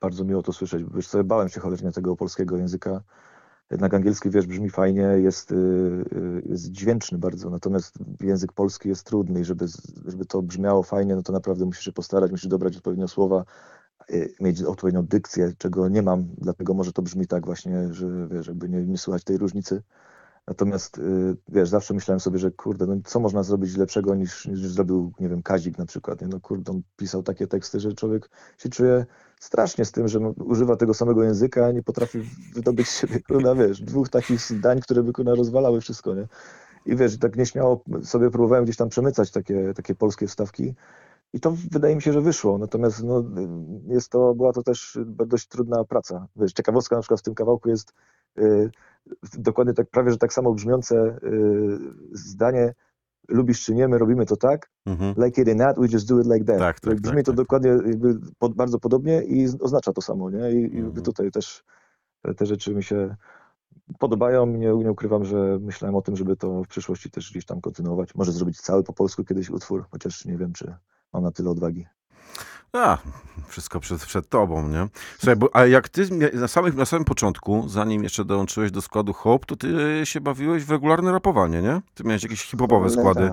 [0.02, 0.84] Bardzo miło to słyszeć.
[0.96, 3.02] Wiesz co, bałem się cholernie tego polskiego języka.
[3.72, 9.06] Jednak angielski, wiesz, brzmi fajnie, jest, y, y, jest dźwięczny bardzo, natomiast język polski jest
[9.06, 9.66] trudny i żeby,
[10.06, 13.46] żeby to brzmiało fajnie, no to naprawdę musisz się postarać, musisz dobrać odpowiednio słowa,
[14.10, 18.48] y, mieć odpowiednią dykcję, czego nie mam, dlatego może to brzmi tak właśnie, że wiesz,
[18.48, 19.82] jakby nie, nie słychać tej różnicy.
[20.50, 24.60] Natomiast y, wiesz, zawsze myślałem sobie, że kurde, no co można zrobić lepszego niż, niż
[24.60, 26.22] zrobił, nie wiem, Kazik na przykład.
[26.22, 26.28] Nie?
[26.28, 29.06] No kurde, on pisał takie teksty, że człowiek się czuje
[29.40, 32.20] strasznie z tym, że no, używa tego samego języka, a nie potrafi
[32.54, 36.28] wydobyć siebie, kurna, wiesz, dwóch takich zdań, które by kurna rozwalały wszystko, nie?
[36.86, 40.74] I wiesz, tak nieśmiało sobie próbowałem gdzieś tam przemycać takie, takie polskie wstawki
[41.34, 42.58] i to wydaje mi się, że wyszło.
[42.58, 43.24] Natomiast no,
[43.88, 46.28] jest to, była to też dość trudna praca.
[46.36, 47.94] Wiesz, ciekawostka na przykład w tym kawałku jest
[48.38, 48.72] y,
[49.38, 51.80] dokładnie tak, prawie że tak samo brzmiące y,
[52.12, 52.74] zdanie
[53.28, 55.16] lubisz czy nie, my robimy to tak, Mhm.
[55.26, 56.60] like it or not, we just do it like that.
[56.60, 57.36] Tak, tak, Brzmi tak, to tak.
[57.36, 57.78] dokładnie
[58.40, 60.52] pod, bardzo podobnie i oznacza to samo, nie?
[60.52, 61.04] I, i Mhm.
[61.04, 61.64] tutaj też
[62.22, 63.16] te, te rzeczy mi się
[64.00, 64.46] podobają.
[64.46, 68.16] Nie, nie ukrywam, że myślałem o tym, żeby to w przyszłości też gdzieś tam kontynuować.
[68.16, 70.76] Może zrobić cały po polsku kiedyś utwór, chociaż nie wiem, czy
[71.14, 71.86] mam na tyle odwagi.
[72.74, 72.98] A,
[73.48, 74.88] wszystko przed, przed tobą, nie?
[75.18, 79.14] Słuchaj, bo, a jak ty na, samym, na samym początku, zanim jeszcze dołączyłeś do składu
[79.14, 81.82] Hope, to ty się bawiłeś w regularne rapowanie, nie?
[81.94, 83.32] Ty miałeś jakieś hip-hopowe składy.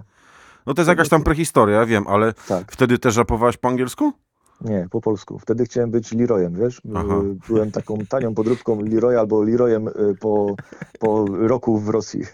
[0.66, 2.72] No to jest jakaś tam prehistoria, ja wiem, ale Tak.
[2.72, 4.12] wtedy też rapowałeś po angielsku?
[4.61, 5.38] Nie, po polsku.
[5.38, 6.83] Wtedy chciałem być Leroyem, wiesz?
[6.95, 7.21] Aha.
[7.25, 10.57] Y, Byłem taką tanią podróbką Leroya albo Leroyem y, po,
[10.99, 12.21] po roku w Rosji.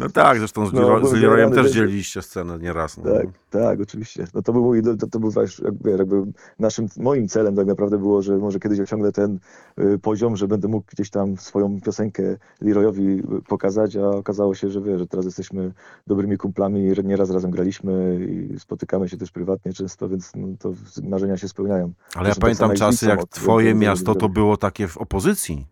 [0.00, 2.96] No tak, zresztą z, No, z Leroyem też że- dzieliliście scenę nieraz.
[2.98, 3.04] No.
[3.12, 4.26] Tak, tak, oczywiście.
[4.34, 6.22] No to był mój, to, to był wiesz, jakby, jakby
[6.58, 9.38] naszym, moim celem tak naprawdę było, że może kiedyś osiągnę ten
[9.80, 14.70] y, poziom, że będę mógł gdzieś tam swoją piosenkę Leroyowi y, pokazać, a okazało się,
[14.70, 15.72] że wiesz, że teraz jesteśmy
[16.06, 20.72] dobrymi kumplami i nieraz razem graliśmy i spotykamy się też prywatnie często, więc no, to
[21.02, 21.92] marzenia się spełniają.
[22.14, 25.66] Ale ja pamiętam czasy, jak twoje miasto to było takie w opozycji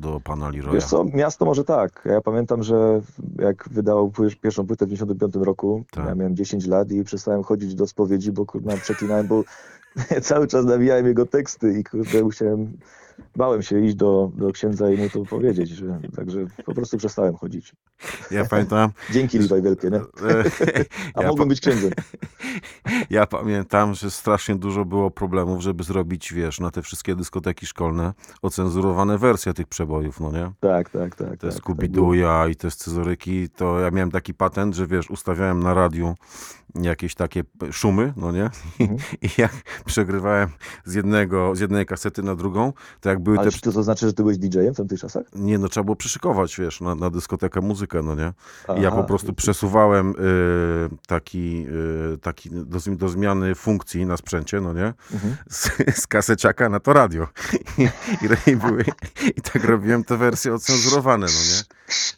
[0.00, 0.74] do pana Leroya.
[0.74, 2.02] Wiesz co, miasto może tak.
[2.04, 3.00] Ja pamiętam, że
[3.38, 6.06] jak wydał pier- pierwszą płytę w 95 roku, Tak.
[6.06, 9.44] ja miałem 10 lat i przestałem chodzić do spowiedzi, bo kurwa przeklinałem, bo
[10.22, 12.78] cały czas nawijałem jego teksty i kurde musiałem,
[13.36, 17.36] bałem się iść do, do księdza i mu to powiedzieć, że także po prostu przestałem
[17.36, 17.72] chodzić.
[18.30, 20.00] Ja pamiętam, Dzięki Liwaj wielkie, nie?
[21.14, 21.90] A ja, mogłem być księdzem.
[23.10, 28.12] ja pamiętam, że strasznie dużo było problemów, żeby zrobić, wiesz, na te wszystkie dyskoteki szkolne
[28.42, 30.52] ocenzurowane wersje tych przebojów, no nie?
[30.60, 31.30] Tak, tak, tak.
[31.30, 35.74] Te tak, Skubiduja i te scyzoryki, to ja miałem taki patent, że wiesz, ustawiałem na
[35.74, 36.14] radiu
[36.74, 38.50] jakieś takie szumy, no nie?
[38.78, 38.98] I, Mhm.
[39.22, 39.52] i jak
[39.84, 40.48] przegrywałem
[40.84, 43.56] z, jednego, z jednej kasety na drugą, to jak były Ale te...
[43.56, 45.26] czy to, to znaczy, że ty byłeś DJ-em w tamtych czasach?
[45.34, 48.32] Nie, no trzeba było przyszykować, wiesz, na, na dyskotekę muzykę, no nie?
[48.78, 48.96] I ja Aha.
[48.96, 50.14] po prostu przesuwałem y,
[51.06, 51.66] taki,
[52.14, 54.94] y, taki do, do zmiany funkcji na sprzęcie, no nie?
[55.12, 55.36] Mhm.
[55.50, 55.70] Z,
[56.00, 57.26] z kaseciaka na to radio.
[57.78, 58.84] I, i, były,
[59.36, 61.62] I tak robiłem te wersje ocenzurowane, no nie?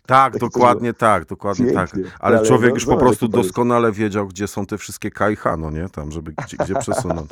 [0.07, 2.05] Tak, Tak to dokładnie tak, dokładnie Pięknie.
[2.05, 2.13] tak.
[2.21, 5.37] Ale Ale człowiek no, już po prostu doskonale wiedział, gdzie są te wszystkie K i
[5.37, 5.89] H, no nie?
[5.89, 7.31] Tam, żeby gdzie, gdzie przesunąć.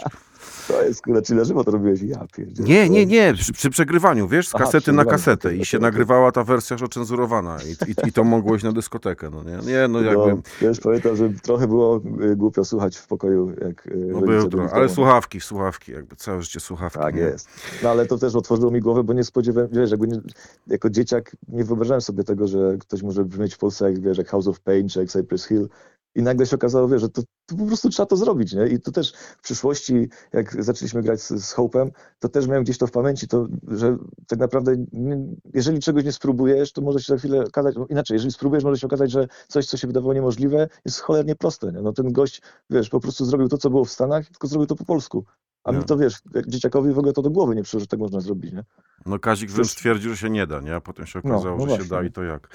[0.71, 2.03] To jest kurde, czyli na żywo to robiłeś?
[2.03, 2.69] Ja pierdzielę.
[2.69, 5.61] Nie, nie, nie, przy, przy przegrywaniu, wiesz, z Aha, kasety na przegrywaniu, kasetę okej, i
[5.61, 5.83] okej, się okej.
[5.91, 9.59] nagrywała ta wersja już ocenzurowana i, i, i to mogło iść na dyskotekę, no nie?
[9.73, 13.87] Nie, no No, jakby, wiesz, pamiętam, że trochę było y, głupio słuchać w pokoju, jak
[13.87, 14.95] y, no rodzice był byli trochę, w ale domu.
[14.95, 16.99] słuchawki, słuchawki, jakby całe życie słuchawki.
[16.99, 17.21] Tak nie?
[17.21, 17.49] jest.
[17.83, 20.21] No ale to też otworzyło mi głowę, bo nie spodziewałem, wiesz, jakby nie,
[20.67, 24.29] jako dzieciak nie wyobrażałem sobie tego, że ktoś może brzmieć w Polsce jak, wiesz, jak
[24.29, 25.69] House of Pain czy jak Cypress Hill.
[26.15, 28.67] I nagle się okazało, wiesz, że to, to po prostu trzeba to zrobić, nie?
[28.69, 32.79] I to też w przyszłości, jak zaczęliśmy grać z, z Hope'em, to też miałem gdzieś
[32.79, 33.97] to w pamięci, to, że
[34.27, 35.19] tak naprawdę nie,
[35.55, 38.79] jeżeli czegoś nie spróbujesz, to może się za chwilę okazać, no inaczej, jeżeli spróbujesz, może
[38.81, 41.83] się okazać, że coś, co się wydawało niemożliwe, jest cholernie proste, nie?
[41.83, 44.77] No ten gość, wiesz, po prostu zrobił to, co było w Stanach, tylko zrobił to
[44.77, 45.25] po polsku.
[45.65, 45.79] A No.
[45.79, 48.21] mi to, wiesz, jak dzieciakowi w ogóle to do głowy nie przyszło, że tak można
[48.21, 48.65] zrobić, nie?
[49.07, 50.75] No Kazik wręcz twierdził, że się nie da, nie?
[50.75, 51.97] A potem się No, okazało, no że się właśnie.
[51.97, 52.49] da i to jak.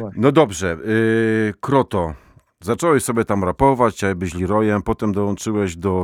[0.00, 0.10] No.
[0.16, 2.14] No dobrze, yy, Kroto.
[2.64, 6.02] Zacząłeś sobie tam rapować, chciałeś być Leroyem, potem dołączyłeś do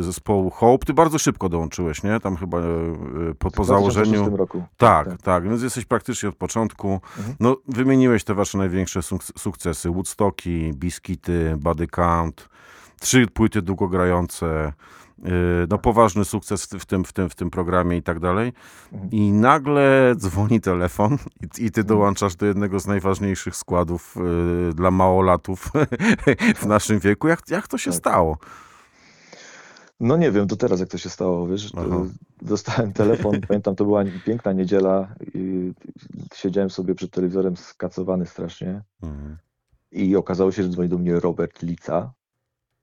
[0.00, 0.86] zespołu Hope.
[0.86, 2.20] Ty bardzo szybko dołączyłeś, nie?
[2.20, 4.06] Tam chyba yy, po, po W założeniu.
[4.06, 4.64] 2006 roku.
[4.76, 7.00] Tak, tak, więc jesteś praktycznie od początku.
[7.18, 7.36] Mhm.
[7.40, 9.90] No, wymieniłeś te wasze największe suk- sukcesy.
[9.90, 12.48] Woodstocki, Biskity, Body Count,
[13.00, 14.72] trzy płyty długogrające,
[15.68, 18.52] no poważny sukces w, tym, w, tym, w tym programie i tak dalej.
[18.92, 19.10] Mhm.
[19.10, 24.16] I nagle dzwoni telefon i, i ty dołączasz do jednego z najważniejszych składów
[24.66, 25.70] yy, dla małolatów
[26.62, 27.28] w naszym wieku.
[27.28, 27.98] Jak, jak to się Tak.
[27.98, 28.38] stało?
[30.00, 32.04] No nie wiem, to teraz jak to się stało, wiesz, Aha.
[32.42, 35.72] dostałem telefon, pamiętam, to była piękna niedziela i
[36.34, 39.36] siedziałem sobie przed telewizorem skacowany strasznie Mhm.
[39.92, 42.12] i okazało się, że dzwoni do mnie Robert Lica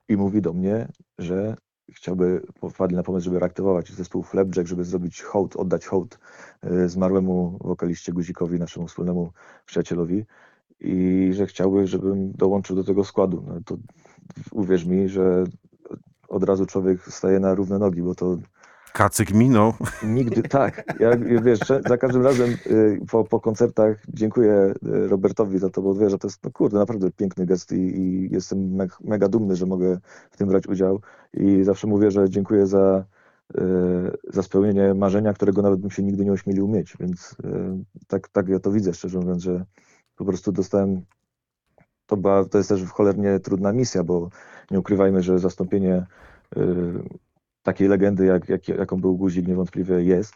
[0.09, 1.55] i mówi do mnie, że
[1.93, 6.19] chciałby, wpadli na pomysł, żeby reaktywować zespół Flapjack, żeby zrobić hołd, oddać hołd
[6.61, 9.31] e, zmarłemu wokaliście Guzikowi, naszemu wspólnemu
[9.65, 10.25] przyjacielowi
[10.79, 13.43] i że chciałby, żebym dołączył do tego składu.
[13.47, 13.77] No to
[14.51, 15.43] uwierz mi, że
[16.29, 18.37] od razu człowiek staje na równe nogi, bo to
[18.93, 19.73] Kacyk minął.
[20.03, 25.69] nigdy, tak, ja wiesz, za każdym razem y, po, po koncertach dziękuję y, Robertowi za
[25.69, 28.87] to, bo wiesz, że to jest, no kurde, naprawdę piękny gest i, i jestem me,
[29.03, 29.99] mega dumny, że mogę
[30.31, 31.01] w tym brać udział.
[31.33, 33.05] I zawsze mówię, że dziękuję za,
[33.57, 33.61] y,
[34.33, 37.35] za spełnienie marzenia, którego nawet bym się nigdy nie ośmielił mieć, więc
[38.07, 39.65] tak, tak ja to widzę, szczerze mówiąc, że
[40.15, 41.01] po prostu dostałem
[42.05, 44.29] to, była, to jest też cholernie trudna misja, bo
[44.71, 46.05] nie ukrywajmy, że zastąpienie
[47.63, 50.33] takiej legendy, jak, jak, jaką był Guzik, niewątpliwie jest,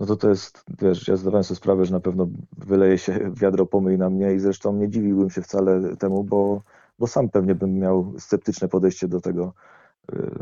[0.00, 3.66] no to to jest, wiesz, ja zdawałem sobie sprawę, że na pewno wyleje się wiadro
[3.66, 6.62] pomyj na mnie i zresztą nie dziwiłbym się wcale temu, bo,
[6.98, 9.52] bo sam pewnie bym miał sceptyczne podejście do tego.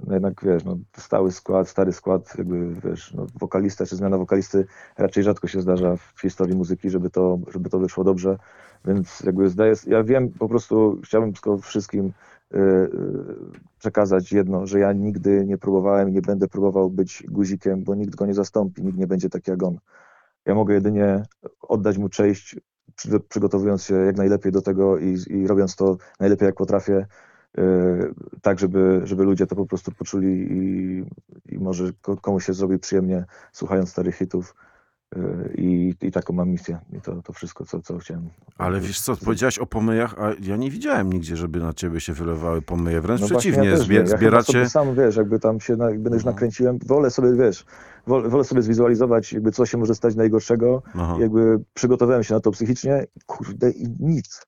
[0.07, 4.67] No jednak, wiesz, no, stały skład, stary skład, jakby, wiesz, no, wokalista czy zmiana wokalisty
[4.99, 8.39] raczej rzadko się zdarza w historii muzyki, żeby to, żeby to wyszło dobrze,
[8.85, 12.13] więc jakby zdaję, ja wiem, po prostu chciałbym tylko wszystkim
[12.55, 12.91] y, y,
[13.79, 18.27] przekazać jedno, że ja nigdy nie próbowałem nie będę próbował być guzikiem, bo nikt go
[18.27, 19.79] nie zastąpi, nikt nie będzie taki jak on.
[20.47, 21.23] Ja mogę jedynie
[21.61, 22.57] oddać mu cześć,
[22.97, 27.07] przy, przygotowując się jak najlepiej do tego i, i robiąc to najlepiej jak potrafię,
[28.43, 31.05] tak, żeby, żeby ludzie to po prostu poczuli i,
[31.55, 34.55] i może ko- komuś się zrobi przyjemnie słuchając starych hitów.
[35.17, 35.21] e,
[35.55, 36.79] I, I taką mam misję.
[36.93, 38.29] I to, to wszystko, co, co chciałem.
[38.59, 42.13] Ale wiesz co, powiedziałeś o pomyjach, a ja nie widziałem nigdzie, żeby na ciebie się
[42.13, 43.01] wylewały pomyje.
[43.01, 43.95] Wręcz No przeciwnie, ja zbie-.
[44.01, 44.53] Ja zbieracie...
[44.53, 46.31] sobie sam, wiesz, jakby tam się jakby już No.
[46.31, 47.65] nakręciłem, wolę sobie, wiesz,
[48.07, 51.17] wolę, wolę sobie zwizualizować, jakby co się może stać najgorszego, Aha.
[51.21, 54.47] jakby przygotowałem się na to psychicznie, kurde i nic.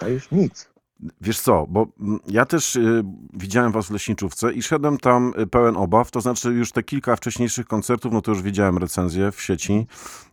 [0.00, 0.30] Czaisz?
[0.30, 0.73] Nic.
[1.20, 5.46] Wiesz co, bo mm, ja też y, widziałem was w Leśniczówce i szedłem tam y,
[5.46, 9.42] pełen obaw, to znaczy już te kilka wcześniejszych koncertów, no to już widziałem recenzje w
[9.42, 9.86] sieci,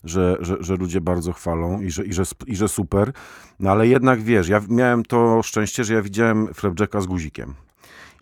[0.04, 3.14] że, że, że ludzie bardzo chwalą i że, i, że, i że super,
[3.60, 7.54] no ale jednak wiesz, ja miałem to szczęście, że ja widziałem Flapjacka z guzikiem.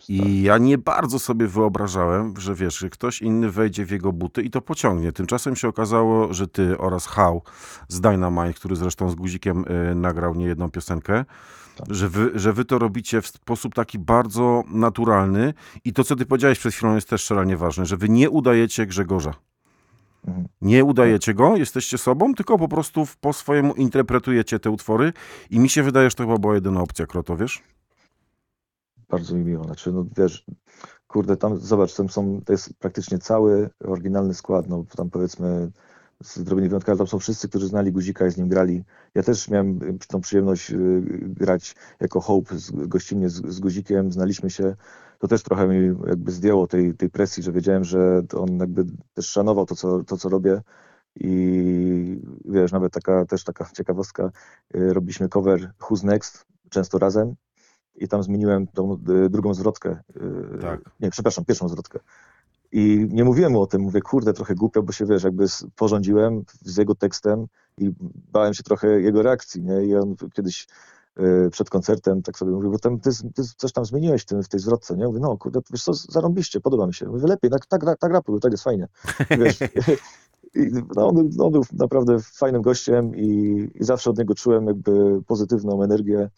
[0.08, 4.42] I ja nie bardzo sobie wyobrażałem, że wiesz, że ktoś inny wejdzie w jego buty
[4.42, 5.12] i to pociągnie.
[5.12, 7.42] Tymczasem się okazało, że ty oraz Hał
[7.88, 11.24] z Dynamite, który zresztą z guzikiem y, nagrał niejedną piosenkę,
[11.88, 15.54] że wy, że wy to robicie w sposób taki bardzo naturalny
[15.84, 18.86] i to, co ty powiedziałeś przed chwilą jest też szalenie ważne, że wy nie udajecie
[18.86, 19.34] Grzegorza.
[20.26, 20.48] Mhm.
[20.60, 25.12] Nie udajecie go, jesteście sobą, tylko po prostu po swojemu interpretujecie te utwory
[25.50, 27.62] i mi się wydaje, że to chyba była jedyna opcja, Kroto, wiesz?
[29.08, 29.64] Bardzo mi miło.
[29.64, 30.44] Znaczy, no wiesz,
[31.06, 35.70] kurde, tam zobacz, tam są, to jest praktycznie cały oryginalny skład, no tam powiedzmy
[36.22, 38.84] z wyjątkami, tam są wszyscy, którzy znali Guzika i z nim grali.
[39.14, 44.50] Ja też miałem tą przyjemność y, grać jako Hope z, gościnnie z, z Guzikiem, znaliśmy
[44.50, 44.76] się.
[45.18, 49.26] To też trochę mi jakby zdjęło tej, tej presji, że wiedziałem, że on jakby też
[49.26, 50.62] szanował to, co, to, co robię.
[51.16, 54.30] I wiesz, nawet taka też taka ciekawostka,
[54.74, 57.34] y, robiliśmy cover Who's Next, często razem
[57.94, 59.98] i tam zmieniłem tą y, drugą zwrotkę.
[60.60, 60.80] Tak.
[61.00, 61.98] Nie, przepraszam, pierwszą zwrotkę.
[62.72, 65.44] I nie mówiłem mu o tym, mówię, kurde, trochę głupio, bo się wiesz, jakby
[65.76, 67.46] porządziłem z jego tekstem
[67.78, 67.90] i
[68.32, 69.84] bałem się trochę jego reakcji, nie?
[69.84, 70.66] I on kiedyś
[71.20, 74.42] y, przed koncertem tak sobie mówił, bo tam ty, ty coś tam zmieniłeś w, tym,
[74.42, 75.06] w tej zwrotce, nie?
[75.06, 77.06] Mówię, no kurde, wiesz co, zarąbiście, podoba mi się.
[77.06, 78.88] Mówię, lepiej, tak, tak, tak rapuj, tak jest fajnie.
[79.30, 79.58] Wiesz,
[80.54, 83.26] i, no, on, był- on był naprawdę fajnym gościem i,
[83.74, 86.30] i zawsze od niego czułem jakby pozytywną energię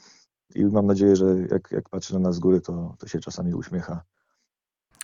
[0.55, 3.55] i mam nadzieję, że jak, jak patrzy na nas z góry, to, to się czasami
[3.55, 4.03] uśmiecha.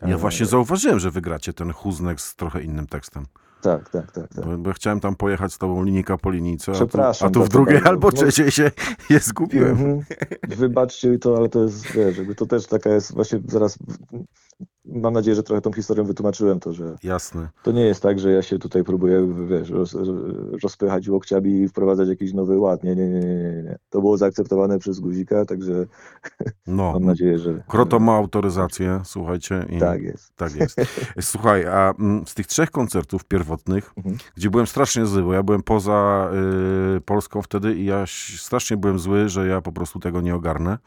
[0.07, 3.27] Ja właśnie zauważyłem, że wygracie ten Huznek z trochę innym tekstem.
[3.63, 4.29] Tak, tak, tak.
[4.35, 4.45] tak.
[4.45, 7.49] Bo, bo chciałem tam pojechać z tobą linijka po linijce, a tu, a tu w
[7.49, 7.91] drugiej bardzo.
[7.91, 8.71] albo trzeciej się
[9.11, 9.71] je zgubiłem.
[9.71, 10.01] Mhm.
[10.49, 13.79] Wybaczcie mi to, ale to jest, wiesz, to też taka jest właśnie zaraz.
[14.89, 17.49] Mam nadzieję, że trochę tą historią wytłumaczyłem to, że Jasne.
[17.63, 19.97] to nie jest tak, że ja się tutaj próbuję, wiesz, roz,
[20.63, 22.85] rozpychać łokciami i wprowadzać jakiś nowy ład.
[22.85, 23.79] Nie, nie, nie, nie, nie.
[23.91, 25.73] To było zaakceptowane przez Guzika, także
[26.67, 27.63] No, mam nadzieję, że.
[27.69, 29.67] Kroto ma autoryzację, słuchajcie.
[29.69, 30.37] I Tak jest.
[30.37, 30.77] Tak jest.
[31.21, 34.17] Słuchaj, a mm, z tych trzech koncertów pierwotnych, Mhm.
[34.37, 36.31] gdzie byłem strasznie zły, bo ja byłem poza
[36.97, 38.05] y, Polską wtedy i ja
[38.37, 40.79] strasznie byłem zły, że ja po prostu tego nie ogarnę.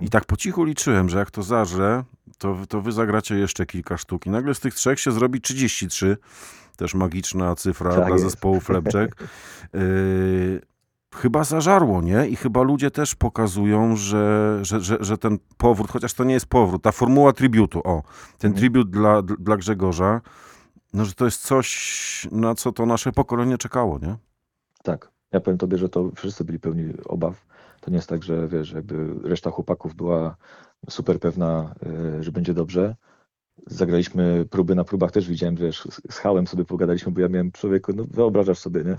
[0.00, 2.04] I tak po cichu liczyłem, że jak to zażre,
[2.40, 4.26] to, to wy zagracie jeszcze kilka sztuk.
[4.26, 6.16] I nagle z tych trzech się zrobi 33.
[6.76, 8.24] Też magiczna cyfra Tak dla jest.
[8.24, 9.14] zespołu Flapjack.
[9.74, 10.60] Y,
[11.14, 12.28] chyba zażarło, nie?
[12.28, 16.46] I chyba ludzie też pokazują, że, że, że, że ten powrót, chociaż to nie jest
[16.46, 18.02] powrót, ta formuła tributu, o,
[18.38, 18.54] ten Mhm.
[18.54, 20.20] tribut dla, dla Grzegorza,
[20.92, 24.16] no, że to jest coś, na co to nasze pokolenie czekało, nie?
[24.82, 25.10] Tak.
[25.32, 27.46] Ja powiem tobie, że to wszyscy byli pełni obaw.
[27.80, 30.36] To nie jest tak, że wiesz, jakby reszta chłopaków była
[30.88, 31.74] super pewna,
[32.18, 32.96] y, że będzie dobrze.
[33.66, 37.92] Zagraliśmy próby na próbach, też widziałem, wiesz, z, Hałem sobie pogadaliśmy, bo ja miałem człowieku,
[37.92, 38.98] no wyobrażasz sobie, nie?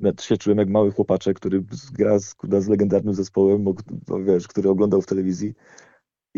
[0.00, 3.64] Ja się czułem jak mały chłopaczek, który gra z, z legendarnym zespołem,
[4.08, 5.54] no, wiesz, który oglądał w telewizji.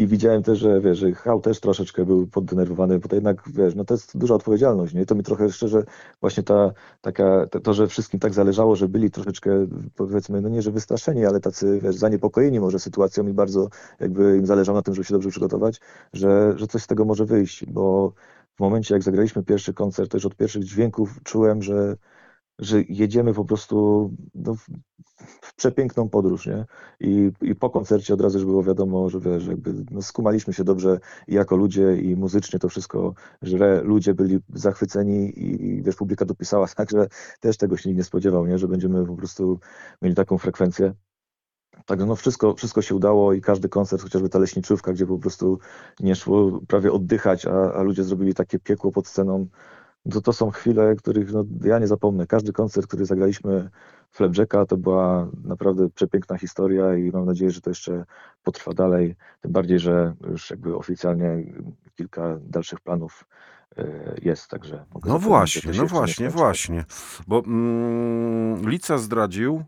[0.00, 3.74] I widziałem też, że wiesz, że Hał też troszeczkę był poddenerwowany, bo to jednak, wiesz,
[3.74, 5.06] no to jest duża odpowiedzialność, nie?
[5.06, 5.84] To mi trochę szczerze
[6.20, 10.70] właśnie ta taka, to, że wszystkim tak zależało, że byli troszeczkę, powiedzmy, no nie, że
[10.70, 13.68] wystraszeni, ale tacy, wiesz, zaniepokojeni może sytuacją i bardzo
[14.00, 15.80] jakby im zależało na tym, żeby się dobrze przygotować,
[16.12, 18.12] że, że coś z tego może wyjść, bo
[18.56, 21.96] w momencie, jak zagraliśmy pierwszy koncert, już od pierwszych dźwięków czułem, że,
[22.60, 24.66] że jedziemy po prostu no, w,
[25.56, 26.66] przepiękną podróż, nie?
[27.00, 30.64] I, I po koncercie od razu już było wiadomo, że wiesz, jakby no, skumaliśmy się
[30.64, 36.24] dobrze jako ludzie i muzycznie to wszystko, że ludzie byli zachwyceni i, i wiesz, publika
[36.24, 37.06] dopisała, także
[37.40, 38.58] też tego się nikt nie spodziewał, nie?
[38.58, 39.60] Że będziemy po prostu
[40.02, 40.94] mieli taką frekwencję.
[41.86, 45.58] Także no wszystko, wszystko się udało i każdy koncert, chociażby ta leśniczówka, gdzie po prostu
[46.00, 49.46] nie szło prawie oddychać, a, a ludzie zrobili takie piekło pod sceną,
[50.12, 52.26] to, to są chwile, których no, ja nie zapomnę.
[52.26, 53.70] Każdy koncert, który zagraliśmy
[54.10, 58.04] Flapjacka, to była naprawdę przepiękna historia i mam nadzieję, że to jeszcze
[58.42, 59.16] potrwa dalej.
[59.40, 61.44] Tym bardziej, że już jakby oficjalnie
[61.96, 63.24] kilka dalszych planów
[63.76, 63.84] e,
[64.22, 66.84] jest, także No właśnie, no właśnie, właśnie.
[67.26, 69.64] Bo mm, Lica zdradził,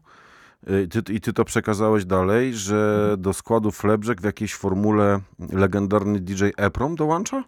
[0.70, 5.20] Y, Ty, I ty to przekazałeś dalej, że do składu Flapjack w jakiejś formule
[5.52, 7.44] legendarny DJ Eprom dołącza?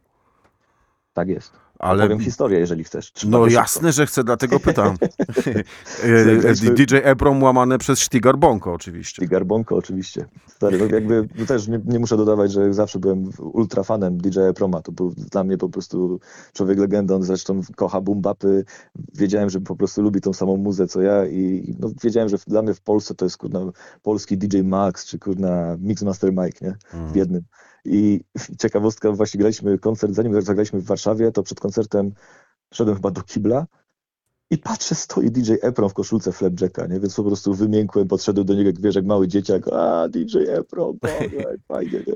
[1.13, 1.64] Tak jest.
[1.85, 3.13] Ale Powiem historię, jeżeli chcesz.
[3.15, 3.61] No szybko.
[3.61, 4.97] jasne, że chcę, dlatego pytam.
[6.77, 9.25] DJ Eprom łamane przez Stigar Bonko oczywiście.
[9.25, 10.27] I Garbonko oczywiście.
[10.47, 14.39] Stary, no jakby no też nie, nie muszę dodawać, że zawsze byłem ultra fanem DJ
[14.55, 14.83] Proma.
[14.83, 16.21] To był dla mnie po prostu
[16.53, 17.15] człowiek legenda.
[17.15, 18.65] On zresztą kocha boom-bapy.
[19.15, 22.63] Wiedziałem, że po prostu lubi tą samą muzę co ja i no, wiedziałem, że dla
[22.63, 23.61] mnie w Polsce to jest kurna
[24.03, 26.77] polski DJ Max czy kurna Mixmaster Mike, nie?
[27.13, 27.43] W jednym.
[27.85, 28.21] I
[28.59, 32.13] ciekawostka, właśnie graliśmy koncert, zanim zagraliśmy w Warszawie, to przed koncertem
[32.75, 33.67] szedłem chyba do kibla
[34.51, 37.01] i patrzę, stoi DJ Epron w koszulce Flapjacka, nie?
[37.01, 40.99] Więc po prostu wymiękłem, podszedłem do niego, jak wiesz, jak mały dzieciak, a DJ Epron,
[41.03, 42.15] Boże, fajnie, nie?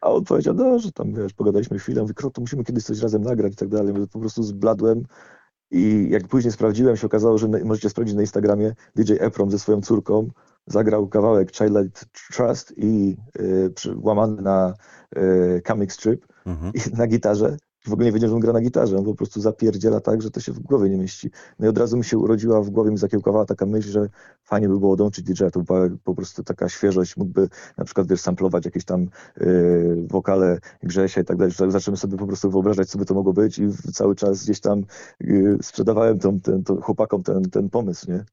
[0.00, 3.22] A on powiedział, no, że tam, wiesz, pogadaliśmy chwilę, mówię, to musimy kiedyś coś razem
[3.22, 3.94] nagrać i tak dalej.
[3.94, 5.04] Mówię, Po prostu zbladłem
[5.70, 9.80] i jak później sprawdziłem, się okazało, że możecie sprawdzić na Instagramie, DJ Epron ze swoją
[9.80, 10.28] córką
[10.70, 14.74] zagrał kawałek Childlight Trust i y, przy- łamany na
[15.18, 16.72] y, comic strip Mhm.
[16.98, 17.56] na gitarze.
[17.86, 18.96] W ogóle nie wiedziałem, że on gra na gitarze.
[18.96, 21.30] On po prostu zapierdziela tak, że to się w głowie nie mieści.
[21.58, 24.08] No i od razu mi się urodziła w głowie, mi zakiełkowała taka myśl, że
[24.44, 25.50] fajnie by było dołączyć DJ-a.
[25.50, 27.16] To była po prostu taka świeżość.
[27.16, 27.48] Mógłby
[27.78, 29.06] na przykład, wiesz, samplować jakieś tam
[29.40, 31.54] yy, wokale Grzesia i tak dalej.
[31.68, 34.84] Zacząłem sobie po prostu wyobrażać, co by to mogło być i cały czas gdzieś tam
[35.20, 38.24] yy, sprzedawałem tą, ten, chłopakom ten, ten pomysł, nie?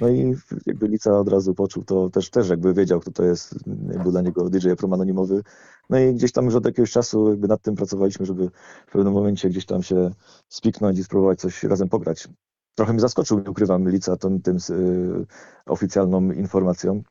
[0.00, 0.34] No i
[0.66, 3.54] jakby Lica od razu poczuł to, też, też jakby wiedział, kto to jest,
[3.92, 5.42] jakby dla niego DJ Prom anonimowy.
[5.90, 8.50] No i gdzieś tam już od jakiegoś czasu jakby nad tym pracowaliśmy, żeby
[8.86, 10.10] w pewnym momencie gdzieś tam się
[10.48, 12.28] spiknąć i spróbować coś razem pograć.
[12.74, 15.26] Trochę mnie zaskoczył, nie ukrywam, Lica tą, tym y,
[15.66, 17.02] oficjalną informacją.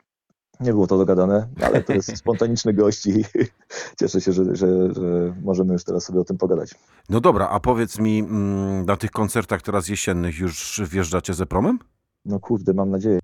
[0.59, 3.25] Nie było to dogadane, ale to jest spontaniczny gość i
[3.99, 6.75] cieszę się, że, że, że możemy już teraz sobie o tym pogadać.
[7.09, 11.79] No dobra, a powiedz mi, mm, na tych koncertach teraz jesiennych już wjeżdżacie z Epromem?
[12.25, 13.19] No kurde, mam nadzieję.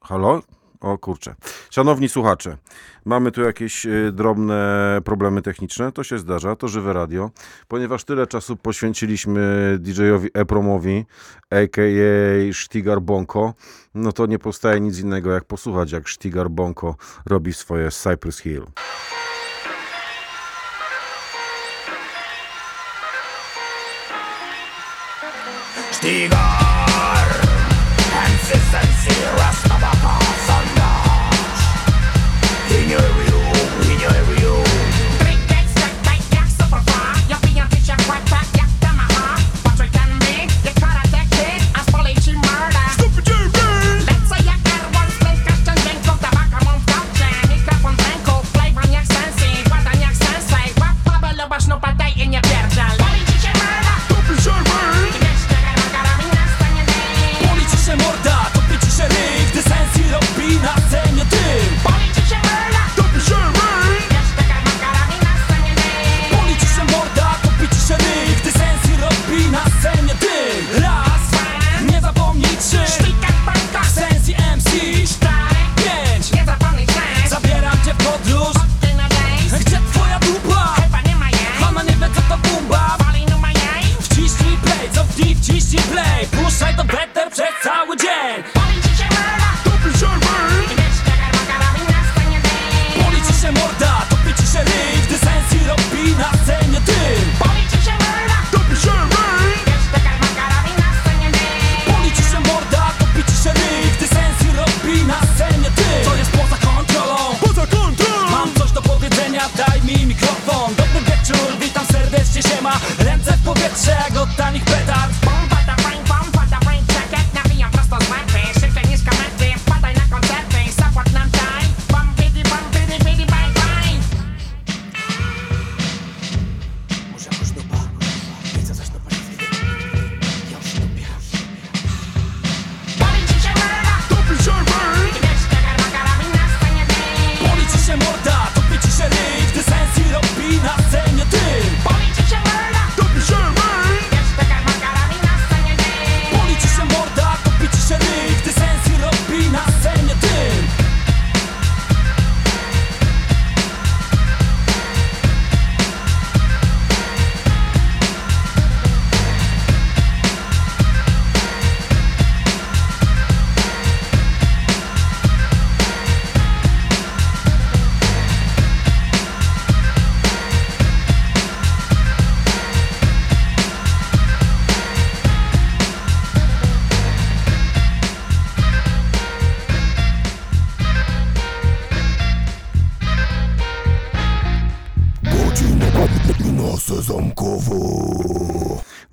[0.00, 0.42] Halo?
[0.80, 1.34] O kurczę.
[1.70, 2.56] Szanowni słuchacze,
[3.04, 7.30] mamy tu jakieś y, drobne problemy techniczne, to się zdarza, to żywe radio.
[7.68, 11.04] Ponieważ tyle czasu poświęciliśmy DJ-owi Epromowi,
[11.50, 12.52] a.k.a.
[12.52, 13.54] Sztigar Bonko,
[13.94, 16.96] no to nie powstaje nic innego jak posłuchać, jak Sztigar Bonko
[17.26, 18.66] robi swoje Cypress Hill.
[25.90, 26.55] Stigar
[28.56, 29.45] is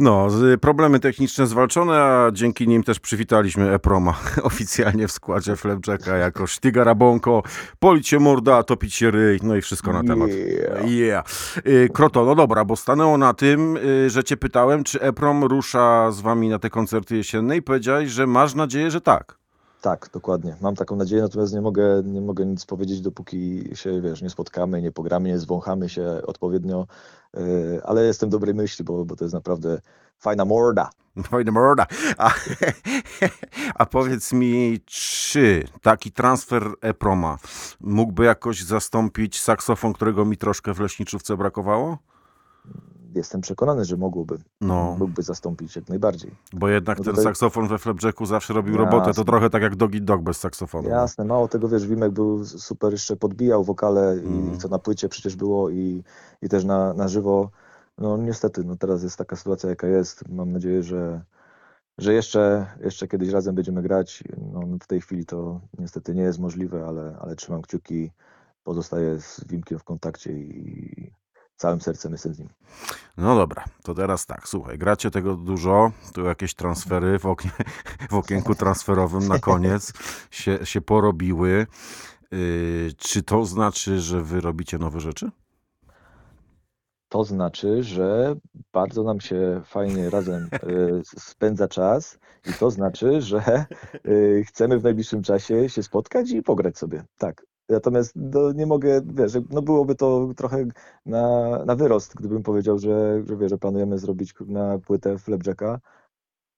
[0.03, 6.17] No, z- problemy techniczne zwalczone, a dzięki nim też przywitaliśmy Eproma oficjalnie w składzie Flapjacka
[6.17, 7.43] jako Sztygarabonko,
[7.79, 10.29] polić się morda, topić się ryj, no i wszystko na temat.
[10.29, 10.89] Yeah.
[10.91, 11.25] Yeah.
[11.67, 16.11] Y, Kroto, no dobra, bo stanęło na tym, y, że cię pytałem, czy Eprom rusza
[16.11, 19.42] z wami na te koncerty jesienne i powiedziałeś, że masz nadzieję, że tak.
[19.83, 20.55] Tak, dokładnie.
[20.61, 24.81] Mam taką nadzieję, natomiast nie mogę, nie mogę nic powiedzieć, dopóki się, wiesz, nie spotkamy,
[24.81, 26.87] nie pogramy, nie zwąchamy się odpowiednio,
[27.33, 29.81] yy, ale jestem dobrej myśli, bo, bo to jest naprawdę
[30.19, 30.89] fajna morda.
[31.23, 31.85] Fajna morda.
[32.17, 32.33] A,
[33.75, 37.37] a powiedz mi, czy taki transfer Eproma
[37.79, 41.97] mógłby jakoś zastąpić saksofon, którego mi troszkę w Leśniczówce brakowało?
[43.15, 44.95] Jestem przekonany, że mogłoby, No.
[44.99, 46.31] mógłby zastąpić jak najbardziej.
[46.53, 48.91] Bo jednak No ten tutaj- saksofon we Flapjacku zawsze robił Jasne.
[48.91, 49.13] robotę.
[49.13, 50.89] To trochę tak jak Doggy Dog bez saksofonu.
[50.89, 54.53] Jasne, mało tego, wiesz, Wimek był super, jeszcze podbijał wokale Mhm.
[54.53, 56.03] i co na płycie przecież było i,
[56.41, 57.49] i też na, na żywo.
[57.97, 60.29] No niestety, no teraz jest taka sytuacja, jaka jest.
[60.29, 61.21] Mam nadzieję, że,
[61.97, 64.23] że jeszcze, jeszcze kiedyś razem będziemy grać.
[64.53, 68.11] No, w tej chwili to niestety nie jest możliwe, ale, ale trzymam kciuki,
[68.63, 71.11] pozostaję z Wimkiem w kontakcie i
[71.63, 72.49] całym sercem jestem z nim.
[73.17, 77.51] No dobra, to teraz tak, słuchaj, gracie tego dużo, tu jakieś transfery w, oknie,
[78.11, 79.93] w okienku transferowym na koniec
[80.31, 81.67] się, się porobiły.
[82.31, 85.31] Yy, czy to znaczy, że wy robicie nowe rzeczy?
[87.09, 88.35] To znaczy, że
[88.73, 93.65] bardzo nam się fajnie razem y, spędza czas i to znaczy, że
[94.07, 97.03] y, chcemy w najbliższym czasie się spotkać i pograć sobie.
[97.17, 97.45] Tak.
[97.69, 100.65] Natomiast no, nie mogę, wiesz, no byłoby to trochę
[101.05, 105.79] na, na wyrost, gdybym powiedział, że, że, wiesz, że planujemy zrobić na płytę Flapjacka,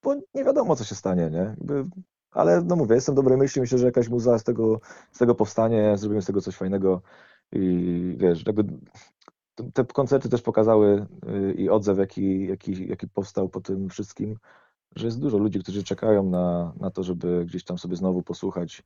[0.03, 1.37] bo nie wiadomo, co się stanie, nie?
[1.37, 1.85] Jakby,
[2.31, 4.79] ale no mówię, jestem dobrej myśli, myślę, że jakaś muza z tego,
[5.11, 7.01] z tego powstanie, zrobimy z tego coś fajnego
[7.51, 8.63] i wiesz, jakby
[9.73, 14.37] te koncerty też pokazały y, i odzew, jaki, jaki, jaki powstał po tym wszystkim,
[14.95, 18.83] że jest dużo ludzi, którzy czekają na, na to, żeby gdzieś tam sobie znowu posłuchać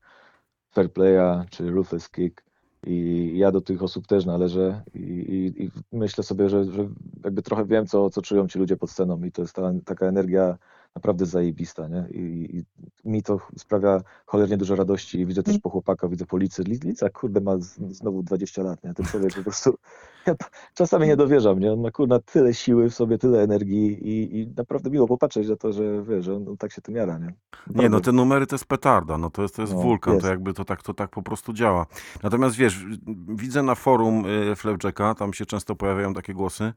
[0.71, 2.43] Fair Playa czy Ruthless Kick.
[2.85, 6.89] I ja do tych osób też należę i, i, i myślę sobie, że, że
[7.23, 10.05] jakby trochę wiem, co, co czują ci ludzie pod sceną i to jest ta, taka
[10.05, 10.57] energia
[10.95, 12.07] naprawdę zajebista, nie?
[12.11, 12.63] I, I
[13.09, 15.25] mi to sprawia cholernie dużo radości.
[15.25, 16.63] Widzę też po chłopakach, widzę po Licy.
[16.63, 18.93] Li- Lica, kurde, ma z, znowu 20 lat, nie?
[18.93, 19.73] Ten człowiek po prostu...
[20.27, 20.35] Ja
[20.73, 21.73] czasami nie dowierzam, nie?
[21.73, 25.55] On ma, kurna, tyle siły w sobie, tyle energii i, i naprawdę miło popatrzeć na
[25.55, 27.25] to, że, wiesz, że on, on tak się tym jara, nie?
[27.25, 27.31] Nie,
[27.67, 28.01] no Naprawdę.
[28.01, 30.25] te numery to jest petarda, no to jest, to jest No, wulkan, jest.
[30.25, 31.85] to jakby to tak, to tak po prostu działa.
[32.23, 32.85] Natomiast wiesz,
[33.27, 36.73] widzę na forum y, Flapjacka, tam się często pojawiają takie głosy,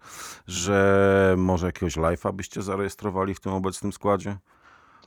[0.47, 4.12] że może jakiegoś live'a byście zarejestrowali w tym obecnym składzie?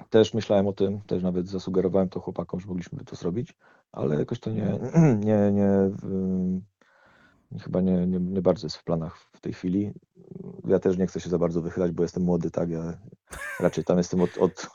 [0.09, 3.53] Też myślałem o tym, też nawet zasugerowałem to chłopakom, że mogliśmy to zrobić,
[3.91, 4.79] ale jakoś to nie,
[5.25, 5.69] nie, nie,
[6.03, 6.61] ym,
[7.61, 9.93] chyba nie, nie, nie bardzo jest w planach w tej chwili.
[10.67, 12.97] Ja też nie chcę się za bardzo wychylać, bo jestem młody, tak, ja
[13.59, 14.67] raczej tam jestem od, od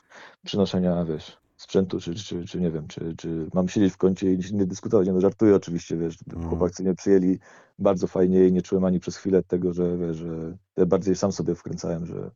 [0.45, 4.39] przynoszenia, wiesz, sprzętu, czy, czy, czy nie wiem, czy, czy mam siedzieć w kącie i
[4.53, 6.49] nie, dyskutować, nie no żartuję oczywiście, wiesz, Mhm.
[6.49, 7.39] chłopacy mnie przyjęli
[7.79, 11.31] bardzo fajnie i nie czułem ani przez chwilę tego, że, wiesz, że ja bardziej sam
[11.31, 12.31] sobie wkręcałem, że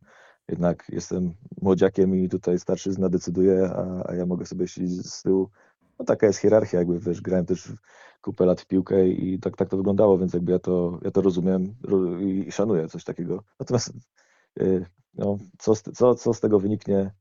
[0.50, 5.50] jednak jestem młodziakiem i tutaj starszyzna decyduje, a, a ja mogę sobie siedzieć z tyłu.
[6.00, 7.74] No taka jest hierarchia, jakby wiesz, grałem też
[8.22, 11.22] kupę lat w piłkę i tak, tak to wyglądało, więc jakby ja to, ja to
[11.22, 13.43] rozumiem ro- i, szanuję coś takiego.
[13.60, 13.93] Natomiast
[14.62, 17.12] y, no, co, z, co, co z tego wyniknie,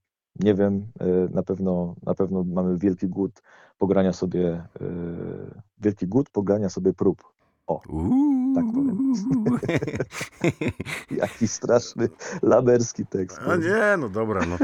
[0.40, 0.86] nie wiem.
[1.02, 3.42] Y, Na pewno, na pewno mamy wielki głód
[3.78, 7.22] pogrania sobie, y, wielki głód pogrania sobie prób.
[7.88, 8.43] Uuu.
[8.54, 9.14] Tak powiem.
[11.20, 12.08] Jaki straszny
[12.42, 13.38] laberski tekst.
[13.48, 14.56] A nie, no dobra, no.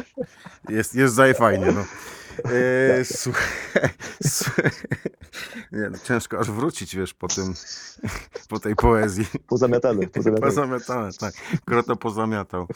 [0.69, 1.85] Jest, jest fajnie, no.
[2.45, 3.49] E, słuchaj,
[5.73, 7.55] nie, no, ciężko aż wrócić, wiesz, po tym,
[8.49, 9.27] po tej poezji.
[9.47, 10.47] Pozamiatane, pozamiatane.
[10.47, 11.35] Pozamiatane, tak.
[11.65, 12.67] Kroto pozamiatał.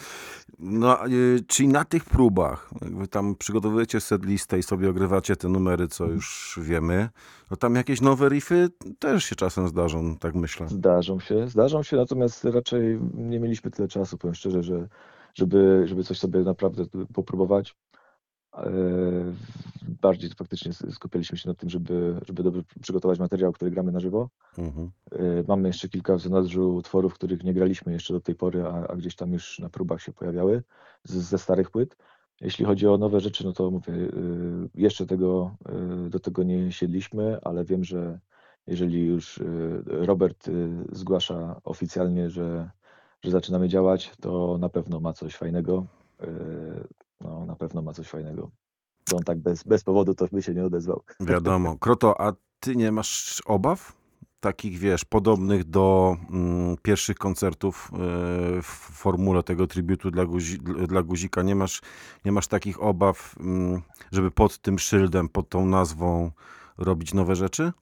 [0.58, 5.48] No, y, czyli na tych próbach, jak wy tam przygotowujecie setlistę i sobie ogrywacie te
[5.48, 7.08] numery, co już wiemy,
[7.50, 10.68] no tam jakieś nowe riffy też się czasem zdarzą, tak myślę.
[10.68, 14.88] Zdarzą się, zdarzą się, natomiast raczej nie mieliśmy tyle czasu, powiem szczerze, że,
[15.34, 16.84] żeby, żeby coś sobie naprawdę
[17.14, 17.76] popróbować.
[18.56, 18.72] E,
[20.02, 24.28] Bardziej faktycznie skupialiśmy się na tym, żeby, żeby dobrze przygotować materiał, który gramy na żywo.
[24.58, 24.90] Mhm.
[25.12, 28.86] E, Mamy jeszcze kilka w zanadrzu utworów, których nie graliśmy jeszcze do tej pory, a,
[28.88, 30.62] a gdzieś tam już na próbach się pojawiały
[31.04, 31.96] z, ze starych płyt.
[32.40, 34.10] Jeśli chodzi o nowe rzeczy, no to mówię, y,
[34.74, 35.56] jeszcze tego,
[36.10, 38.20] do tego nie siedliśmy, ale wiem, że
[38.66, 39.40] jeżeli już
[39.86, 40.50] Robert
[40.92, 42.70] zgłasza oficjalnie, że,
[43.22, 45.86] że zaczynamy działać, to na pewno ma coś fajnego.
[47.20, 48.50] Y, No, na pewno ma coś fajnego.
[49.10, 51.02] Bo on tak bez, bez powodu to by się nie odezwał.
[51.20, 51.78] Wiadomo.
[51.78, 54.04] Kroto, a ty nie masz obaw?
[54.44, 57.96] takich, wiesz, podobnych do mm, pierwszych koncertów e,
[58.62, 60.58] w formule tego tributu dla, guzi,
[60.88, 61.42] dla Guzika?
[61.42, 61.80] Nie masz,
[62.24, 66.30] nie masz takich obaw, mm, żeby pod tym szyldem, pod tą nazwą
[66.78, 67.72] robić nowe rzeczy?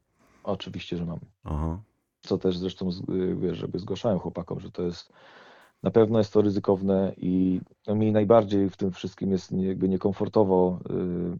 [0.44, 1.18] Oczywiście, że mam.
[1.44, 1.78] Aha.
[2.20, 5.12] co też zresztą y, wiesz, żeby zgłaszałem chłopakom, że to jest
[5.82, 11.38] na pewno jest to ryzykowne i mi najbardziej w tym wszystkim jest jakby niekomfortowo, y,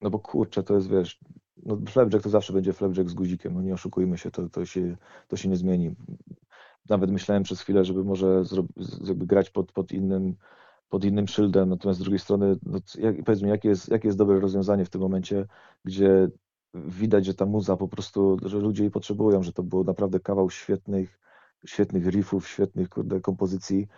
[0.00, 1.18] no bo kurczę, to jest wiesz,
[1.56, 4.96] no Flapjack to zawsze będzie Flapjack z guzikiem, no nie oszukujmy się, to, to, się,
[5.28, 5.94] to się nie zmieni.
[6.88, 8.42] Nawet myślałem przez chwilę, żeby może
[9.04, 10.36] jakby grać pod, pod innym
[10.88, 14.84] pod innym szyldem, natomiast z drugiej strony, no, jak, jakie jest, jakie jest dobre rozwiązanie
[14.84, 15.46] w tym momencie,
[15.84, 16.28] gdzie
[16.74, 20.50] widać, że ta muza po prostu, że ludzie jej potrzebują, że to był naprawdę kawał
[20.50, 21.18] świetnych,
[21.66, 23.88] świetnych riffów, świetnych kurde, kompozycji,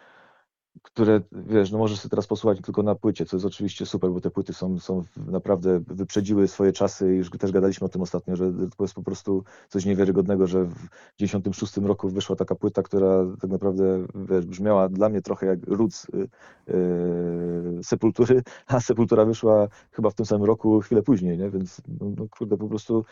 [0.83, 4.21] które, wiesz, no możesz sobie teraz posłuchać tylko na płycie, co jest oczywiście super, bo
[4.21, 8.37] te płyty są, są naprawdę wyprzedziły swoje czasy i już też gadaliśmy o tym ostatnio,
[8.37, 13.25] że to jest po prostu coś niewiarygodnego, że w 96 roku wyszła taka płyta, która
[13.41, 16.29] tak naprawdę, wiesz, brzmiała dla mnie trochę jak Roots y,
[16.75, 21.51] y, Sepultury, a Sepultura wyszła chyba w tym samym roku, chwilę później, nie?
[21.51, 23.05] Więc no, no kurde, po prostu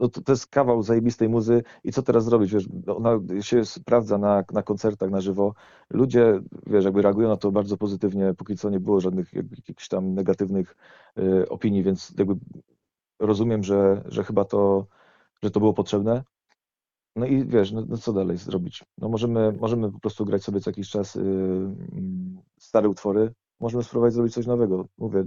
[0.00, 3.64] no to, to jest kawał zajebistej muzy i co teraz zrobić, wiesz, no, ona się
[3.64, 5.54] sprawdza na, na koncertach na żywo,
[5.90, 9.88] ludzie, wiesz, jakby reagują na to bardzo pozytywnie, póki co nie było żadnych jak- jakichś
[9.88, 10.76] tam negatywnych
[11.18, 12.34] y, opinii, więc jakby
[13.20, 14.86] rozumiem, że, że chyba to,
[15.42, 16.24] że to było potrzebne.
[17.16, 18.84] No i wiesz, no, no co dalej zrobić?
[18.98, 23.82] No możemy, możemy po prostu grać sobie co jakiś czas y, mm, stare utwory, możemy
[23.84, 24.88] spróbować zrobić coś nowego.
[24.98, 25.24] Mówię,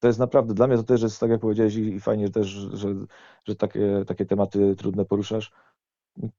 [0.00, 2.94] to jest naprawdę, dla mnie to też jest, tak jak powiedziałeś, i, fajnie też, że,
[3.44, 5.52] że takie, takie tematy trudne poruszasz.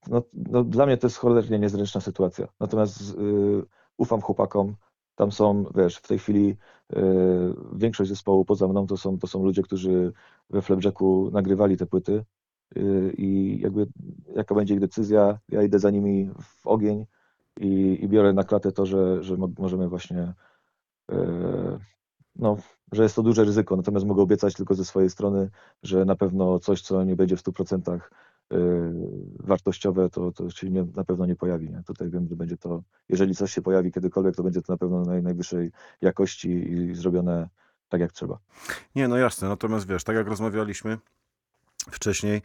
[0.08, 2.48] No, no, dla mnie to jest cholernie niezręczna sytuacja.
[2.60, 3.64] Natomiast y,
[3.98, 4.76] ufam chłopakom.
[5.16, 6.58] Tam są, wiesz, w tej chwili
[6.94, 6.98] y,
[7.76, 10.14] większość zespołu poza mną to są, to są ludzie, którzy
[10.50, 12.26] we Flapjacku nagrywali te płyty
[12.78, 13.88] y, i jakby
[14.36, 17.06] jaka będzie ich decyzja, ja idę za nimi w ogień
[17.60, 20.34] i, i biorę na klatę to, że, że mo- możemy właśnie
[21.12, 21.16] y,
[22.36, 22.58] no,
[22.92, 25.50] że jest to duże ryzyko, natomiast mogę obiecać tylko ze swojej strony,
[25.84, 28.00] że na pewno coś, co nie będzie w 100% y,
[29.40, 31.70] wartościowe, to, to się nie, na pewno nie pojawi.
[31.70, 31.84] Nie?
[31.86, 35.02] Tutaj wiem, że będzie to, jeżeli coś się pojawi kiedykolwiek, to będzie to na pewno
[35.02, 35.72] naj, najwyższej
[36.02, 37.50] jakości i zrobione
[37.90, 38.38] tak jak trzeba.
[38.96, 40.98] Nie, no jasne, natomiast wiesz, tak jak rozmawialiśmy
[41.92, 42.42] wcześniej,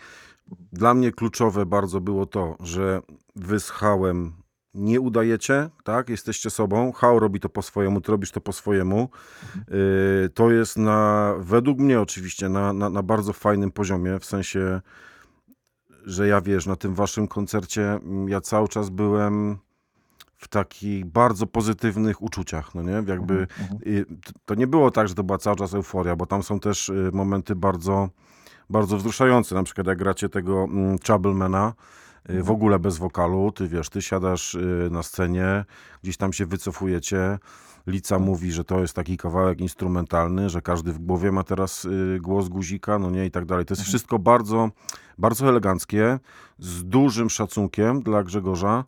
[0.73, 3.03] dla mnie kluczowe bardzo było to, że
[3.37, 4.33] wy z Hałem
[4.75, 6.09] nie udajecie, tak?
[6.09, 6.93] Jesteście sobą.
[6.93, 9.09] Hał robi to po swojemu, ty robisz to po swojemu.
[9.69, 14.81] Yy, to jest na, według mnie oczywiście, na, na, na bardzo fajnym poziomie, w sensie,
[16.09, 19.59] że ja wiesz, na tym waszym koncercie mm, ja cały czas byłem
[20.37, 23.03] w takich bardzo pozytywnych uczuciach, no nie?
[23.07, 23.47] Jakby
[23.87, 26.61] i t- to nie było tak, że to była cały czas euforia, bo tam są
[26.61, 28.09] też y, momenty bardzo,
[28.71, 31.73] bardzo wzruszające, na przykład jak gracie tego mm, Troublemana,
[32.29, 35.65] w ogóle bez wokalu, ty wiesz, ty siadasz y, na scenie,
[36.03, 37.39] gdzieś tam się wycofujecie,
[37.87, 42.19] Lica mówi, że to jest taki kawałek instrumentalny, że każdy w głowie ma teraz y,
[42.23, 43.65] głos guzika, no nie, i tak dalej.
[43.65, 44.71] To jest wszystko bardzo,
[45.19, 46.19] bardzo eleganckie,
[46.59, 48.85] z dużym szacunkiem dla Grzegorza,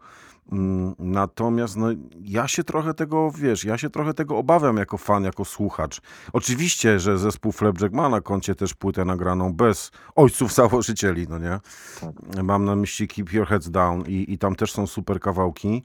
[0.99, 1.87] Natomiast no,
[2.23, 6.01] ja się trochę tego, wiesz, ja się trochę tego obawiam jako fan, jako słuchacz.
[6.33, 11.61] Oczywiście, że zespół Flapjack ma na koncie też płytę nagraną bez ojców założycieli, no nie?
[12.43, 15.83] Mam na myśli Keep Your Heads Down i, i tam też są super kawałki.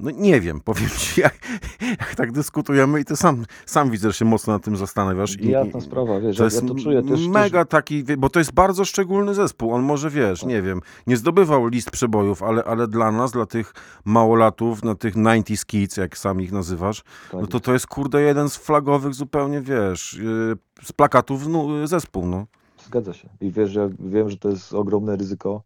[0.00, 1.34] No nie wiem, powiem ci, jak,
[1.80, 5.40] jak tak dyskutujemy i ty sam, sam widzę, że się mocno nad tym zastanawiasz.
[5.40, 7.28] I, Jasna sprawa, wiesz, to ja, jest ja to czuję też.
[7.28, 9.72] mega taki, bo to jest bardzo szczególny zespół.
[9.72, 13.74] On może, wiesz, nie wiem, nie zdobywał list przebojów, ale, ale dla nas, dla tych
[14.04, 18.22] małolatów, na tych 90s kids, jak sam ich nazywasz, Tak no to to jest, kurde,
[18.22, 22.46] jeden z flagowych zupełnie, wiesz, yy, z plakatów no, zespół, no.
[22.86, 23.28] Zgadza się.
[23.40, 25.62] I wiesz, że wiem, że to jest ogromne ryzyko.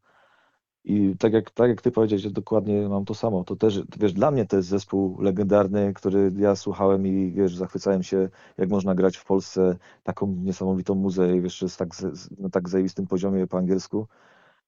[0.84, 3.44] I tak jak, tak jak ty powiedziałeś, dokładnie mam to samo.
[3.44, 8.02] To też, wiesz, dla mnie to jest zespół legendarny, który ja słuchałem i wiesz, zachwycałem
[8.02, 8.28] się,
[8.58, 11.88] jak można grać w Polsce taką niesamowitą muzę wiesz, jest tak,
[12.38, 14.06] na tak zajebistym poziomie po angielsku.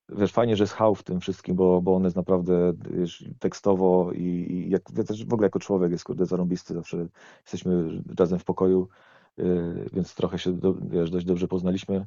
[0.08, 4.12] Wiesz, fajnie, że jest Hał w tym wszystkim, bo, bo on jest naprawdę wiesz, tekstowo
[4.12, 7.06] i, i jak, ja też w ogóle jako człowiek jest kurde zarąbisty, zawsze
[7.42, 8.88] jesteśmy razem w pokoju,
[9.36, 12.06] yy, więc trochę się do, wiesz, dość dobrze poznaliśmy.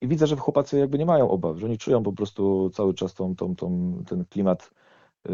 [0.00, 3.14] I widzę, że chłopacy jakby nie mają obaw, że oni czują po prostu cały czas
[3.14, 4.70] tą, tą, tą, ten klimat
[5.28, 5.32] y,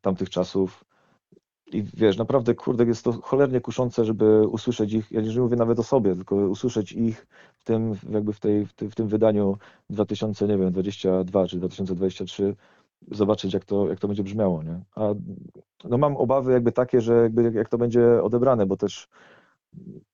[0.00, 0.84] tamtych czasów.
[1.72, 5.78] I wiesz, naprawdę, kurde, jest to cholernie kuszące, żeby usłyszeć ich, ja nie mówię nawet
[5.78, 9.58] o sobie, tylko usłyszeć ich w tym, jakby w, tej, w, w tym wydaniu
[9.90, 12.56] 2022 czy 2023,
[13.10, 14.80] zobaczyć, jak to, jak to będzie brzmiało, nie?
[14.94, 15.08] A
[15.84, 19.08] no mam obawy jakby takie, że jakby jak, jak to będzie odebrane, bo też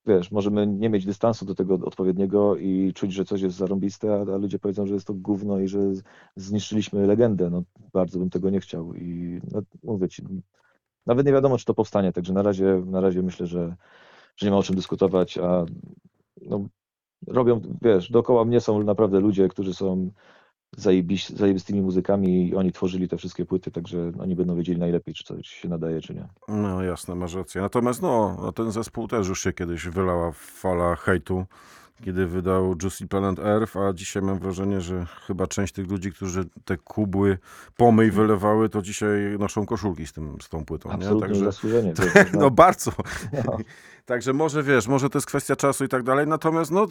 [0.06, 4.34] wiesz, możemy nie mieć dystansu do tego odpowiedniego i czuć, że coś jest zarąbiste, a,
[4.34, 5.78] a ludzie powiedzą, że jest to gówno i że
[6.36, 7.50] zniszczyliśmy legendę.
[7.50, 10.22] No, bardzo bym tego nie chciał i no, mówię ci,
[11.06, 13.76] nawet nie wiadomo, czy to powstanie, także na razie, na razie myślę, że,
[14.36, 15.64] że nie ma o czym dyskutować, a
[16.42, 16.68] no,
[17.26, 20.10] robią, wiesz, dookoła mnie są naprawdę ludzie, którzy są
[20.76, 25.24] zajebiś, zajebistymi muzykami i oni tworzyli te wszystkie płyty, także oni będą wiedzieli najlepiej, czy
[25.24, 26.28] coś się nadaje, czy nie.
[26.48, 27.60] No jasne, masz rację.
[27.60, 31.44] Natomiast no, ten zespół też już się kiedyś wylała fala hejtu,
[32.04, 36.44] kiedy wydał Juicy Planet Earth, a dzisiaj mam wrażenie, że chyba część tych ludzi, którzy
[36.64, 37.38] te kubły
[37.76, 40.88] pomyj wylewały, to dzisiaj noszą koszulki z, tym, z tą płytą.
[40.88, 40.94] Nie?
[40.94, 41.92] Absolutnie Także, zasłużenie.
[42.14, 42.92] wiesz, no bardzo.
[43.46, 43.58] no.
[44.06, 46.86] Także może wiesz, może to jest kwestia czasu i tak dalej, natomiast no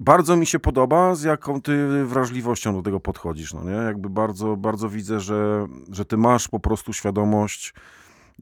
[0.00, 3.70] bardzo mi się podoba, z jaką ty wrażliwością do tego podchodzisz, no nie?
[3.70, 7.74] Jakby bardzo, bardzo widzę, że, że ty masz po prostu świadomość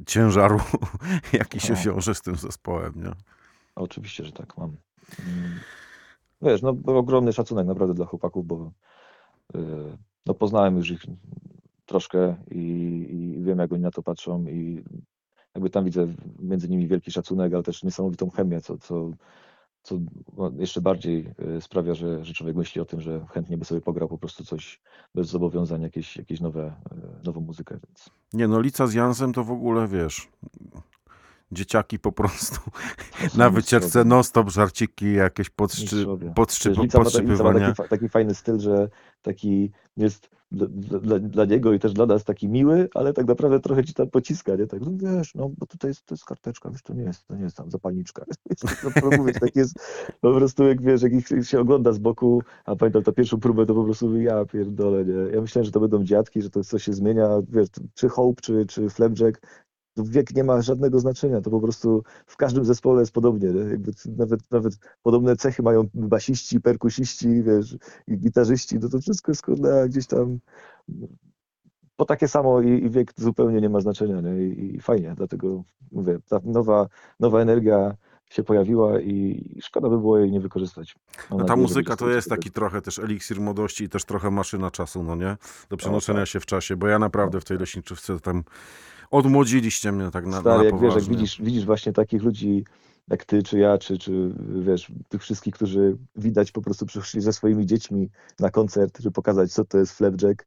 [0.07, 0.61] ciężaru,
[1.33, 3.13] jaki się wiąże z tym zespołem, nie?
[3.75, 4.77] Oczywiście, że tak mam.
[5.27, 5.61] Mm.
[6.43, 8.73] Wiesz, no ogromny szacunek naprawdę dla chłopaków, bo
[9.55, 9.59] y,
[10.27, 11.03] no, poznałem już ich
[11.87, 12.61] troszkę i,
[13.11, 14.85] i wiem, jak oni na to patrzą i
[15.55, 16.07] jakby tam widzę
[16.39, 19.11] między nimi wielki szacunek, ale też niesamowitą chemię, co, co,
[19.87, 19.99] co
[20.37, 21.27] no, jeszcze bardziej
[21.57, 24.45] y, sprawia, że, że człowiek myśli o tym, że chętnie by sobie pograł po prostu
[24.45, 24.81] coś
[25.15, 26.75] bez zobowiązań, jakieś, jakieś nowe,
[27.23, 28.11] y, nową muzykę, więc.
[28.33, 30.29] Nie no, Lica z Jansem to w ogóle, wiesz,
[31.53, 32.61] dzieciaki po prostu
[33.37, 37.73] na wycieczce non-stop żarciki, jakieś podszczy, podszczy, podszczypywania.
[37.73, 38.89] taki, taki fajny styl, że
[39.23, 40.67] taki jest dla,
[41.01, 44.11] dla, dla niego i też dla nas taki miły, ale tak naprawdę trochę ci tam
[44.11, 44.67] pociska, nie?
[44.67, 47.37] Tak, no wiesz, no bo tutaj jest, to jest karteczka, wiesz, to nie jest, to
[47.37, 48.25] nie jest tam zapalniczka.
[49.03, 49.75] No, mówię, tak jest
[50.21, 53.67] po prostu, jak wiesz, jak ich się ogląda z boku, a pamiętam ta pierwszą próbę,
[53.67, 55.35] to po prostu ja pierdolę, nie?
[55.35, 58.67] Ja myślałem, że to będą dziadki, że to coś się zmienia, wiesz, czy Hope, czy,
[58.67, 59.47] czy Flapjack,
[59.97, 63.49] wiek nie ma żadnego znaczenia, to po prostu w każdym zespole jest podobnie,
[64.17, 67.77] nawet, nawet podobne cechy mają basiści, perkusiści, wiesz,
[68.07, 70.39] i gitarzyści, no to wszystko jest kurde gdzieś tam
[71.97, 74.47] po takie samo i, i wiek zupełnie nie ma znaczenia, nie?
[74.47, 76.87] I, I fajnie, dlatego mówię, ta nowa,
[77.21, 77.97] nowa energia
[78.31, 80.97] się pojawiła i szkoda by było jej nie wykorzystać.
[81.31, 84.31] Mam No ta nadzieję, muzyka to jest taki trochę też eliksir młodości i też trochę
[84.31, 85.37] maszyna czasu, no nie?
[85.71, 86.29] Do przenoszenia tak.
[86.29, 88.45] się w czasie, bo ja naprawdę w tej leśniczówce tam
[89.11, 92.65] odmłodziliście mnie tak na, Stary, na jak wiesz, jak widzisz, widzisz właśnie takich ludzi
[93.09, 97.33] jak ty, czy ja, czy, czy wiesz, tych wszystkich, którzy widać po prostu przyszli ze
[97.33, 100.47] swoimi dziećmi na koncert, żeby pokazać, co to jest flapjack,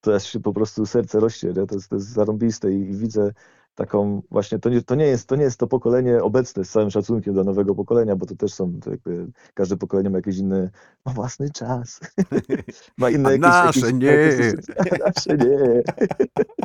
[0.00, 1.66] to aż się po prostu serce rośnie, nie?
[1.66, 3.32] To, jest, to jest zarąbiste i, i widzę
[3.74, 6.90] taką właśnie, to nie, to, nie jest, to nie jest to pokolenie obecne z całym
[6.90, 10.70] szacunkiem dla nowego pokolenia, bo to też są to jakby, każde pokolenie ma jakiś inny,
[11.06, 12.00] ma własny czas,
[12.98, 14.06] ma inne jakieś, nasze jakieś, nie.
[14.06, 15.82] jakieś- nasze nie.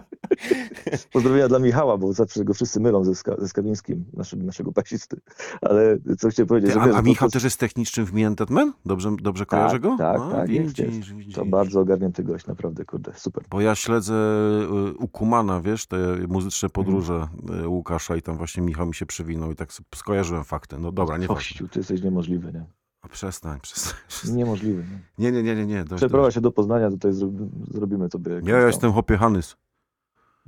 [1.14, 5.18] Pozdrowienia dla Michała, bo zawsze go wszyscy mylą ze, Ska, ze Skawińskim, naszym, naszego basisty.
[5.62, 8.50] Ale co chciałem powiedzieć, Ty, a, wiesz, a Michał to, też jest technicznym w Miętet
[8.50, 8.74] Man?
[8.86, 9.96] Dobrze, dobrze kojarzę go?
[9.98, 11.14] tak, no, tak, widzisz, jest.
[11.14, 11.36] widzisz.
[11.36, 13.44] to bardzo ogarnięty gość, naprawdę, kurde, super.
[13.50, 15.98] Bo ja śledzę y, u Kumana, wiesz, te
[16.28, 17.64] muzyczne podróże Mhm.
[17.64, 20.78] y, Łukasza i tam właśnie Michał mi się przywinął i tak skojarzyłem fakty.
[20.80, 22.66] No dobra, nie Kościu, ty jesteś niemożliwy, nie?
[23.02, 23.94] A przestań, przestań.
[24.08, 24.36] przestań.
[24.38, 25.00] Niemożliwy, nie?
[25.18, 25.84] Nie, nie, nie, nie, nie.
[25.84, 28.32] Dość, Przeprowadź się do Poznania, tutaj zrobi, zrobimy sobie...
[28.32, 29.56] jakąś Nie, ja tam- jestem hopie Hanys.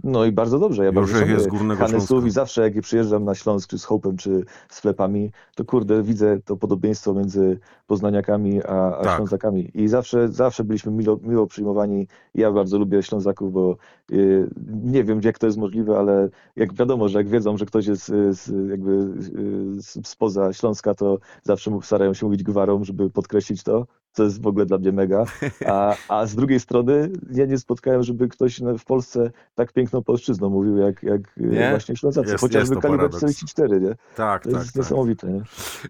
[0.04, 2.16] No i bardzo dobrze, ja bardzo Józef jest Górnego Śląska.
[2.28, 6.39] i zawsze jak przyjeżdżam na Śląsk, czy z Hope'em, czy z Flepami, to kurde, widzę
[6.45, 9.16] to podobieństwo między Poznaniakami a, a Tak.
[9.16, 12.08] Ślązakami i zawsze, zawsze byliśmy milo, miło przyjmowani.
[12.36, 13.78] Ja bardzo lubię Ślązaków, bo
[14.12, 14.50] y,
[14.84, 18.10] nie wiem, jak to jest możliwe, ale jak wiadomo, że jak wiedzą, że ktoś jest
[18.10, 23.86] y, z, jakby y, spoza Śląska, to zawsze starają się mówić gwarą, żeby podkreślić to,
[24.12, 25.24] co jest w ogóle dla mnie mega.
[25.66, 30.49] A, a z drugiej strony ja nie spotkałem, żeby ktoś w Polsce tak piękną polszczyzną
[30.49, 31.70] mówił, jak, jak Nie?
[31.70, 32.30] właśnie Ślązacy.
[32.32, 33.18] Jest- Chociażby jest kaliber paradoks.
[33.18, 33.95] 44, nie?
[34.16, 34.84] Tak, To tak, jest tak.
[34.84, 35.41] niesamowite, nie?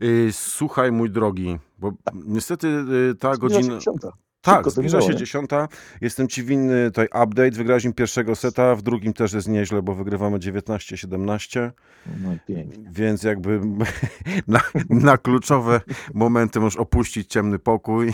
[0.08, 2.68] Y, Słuchaj, mój drogi, bo niestety
[3.12, 3.78] y, ta godzina...
[4.42, 5.20] Tak, Szybko to zbliża minęło, się nie?
[5.20, 5.68] dziesiąta.
[6.02, 7.52] Jestem ci winny tutaj update.
[7.52, 11.72] Wygrałeś pierwszego seta, w drugim też jest nieźle, bo wygrywamy 19-17,
[12.24, 12.84] No i pięknie.
[12.92, 13.62] więc jakby
[14.48, 15.82] na, na kluczowe
[16.14, 18.14] momenty możesz opuścić ciemny pokój.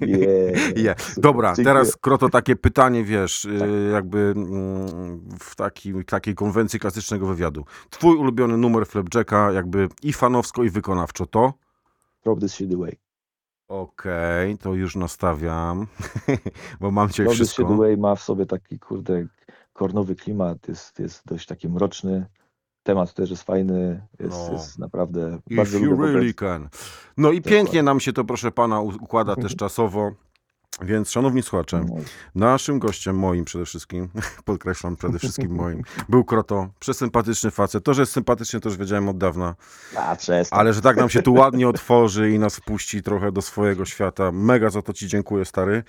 [0.00, 0.76] Yeah.
[0.84, 0.94] Je.
[0.98, 1.64] Super, Dobra, dziękuję.
[1.64, 3.68] teraz Kroto takie pytanie, wiesz, Tak.
[3.68, 7.64] y, jakby mm, w takim, takiej konwencji klasycznego wywiadu.
[7.90, 11.52] Twój ulubiony numer Flapjacka, jakby i fanowsko, i wykonawczo to?
[12.22, 13.03] Throw this shit away.
[13.68, 15.86] Okej, to już nastawiam,
[16.80, 17.62] bo mam cię Throw this wszystko.
[17.62, 19.26] shit away ma w sobie taki, kurde,
[19.72, 22.26] kornowy klimat, jest, jest dość taki mroczny.
[22.82, 24.52] Temat też jest fajny, jest, No.
[24.52, 26.68] jest naprawdę If bardzo you lubię really wobec- can.
[27.16, 27.40] No i Dokładnie.
[27.58, 30.12] pięknie nam się to, proszę pana, u- układa też czasowo.
[30.82, 31.94] Więc, szanowni słuchacze, No.
[32.34, 34.08] naszym gościem, moim przede wszystkim,
[34.44, 37.84] podkreślam przede wszystkim moim, był Kroto, przesympatyczny facet.
[37.84, 39.54] To, że jest sympatyczny, to już wiedziałem od dawna,
[39.96, 40.60] A, przestań.
[40.60, 44.32] ale że tak nam się tu ładnie otworzy i nas wpuści trochę do swojego świata.
[44.32, 45.82] Mega za to ci dziękuję, stary.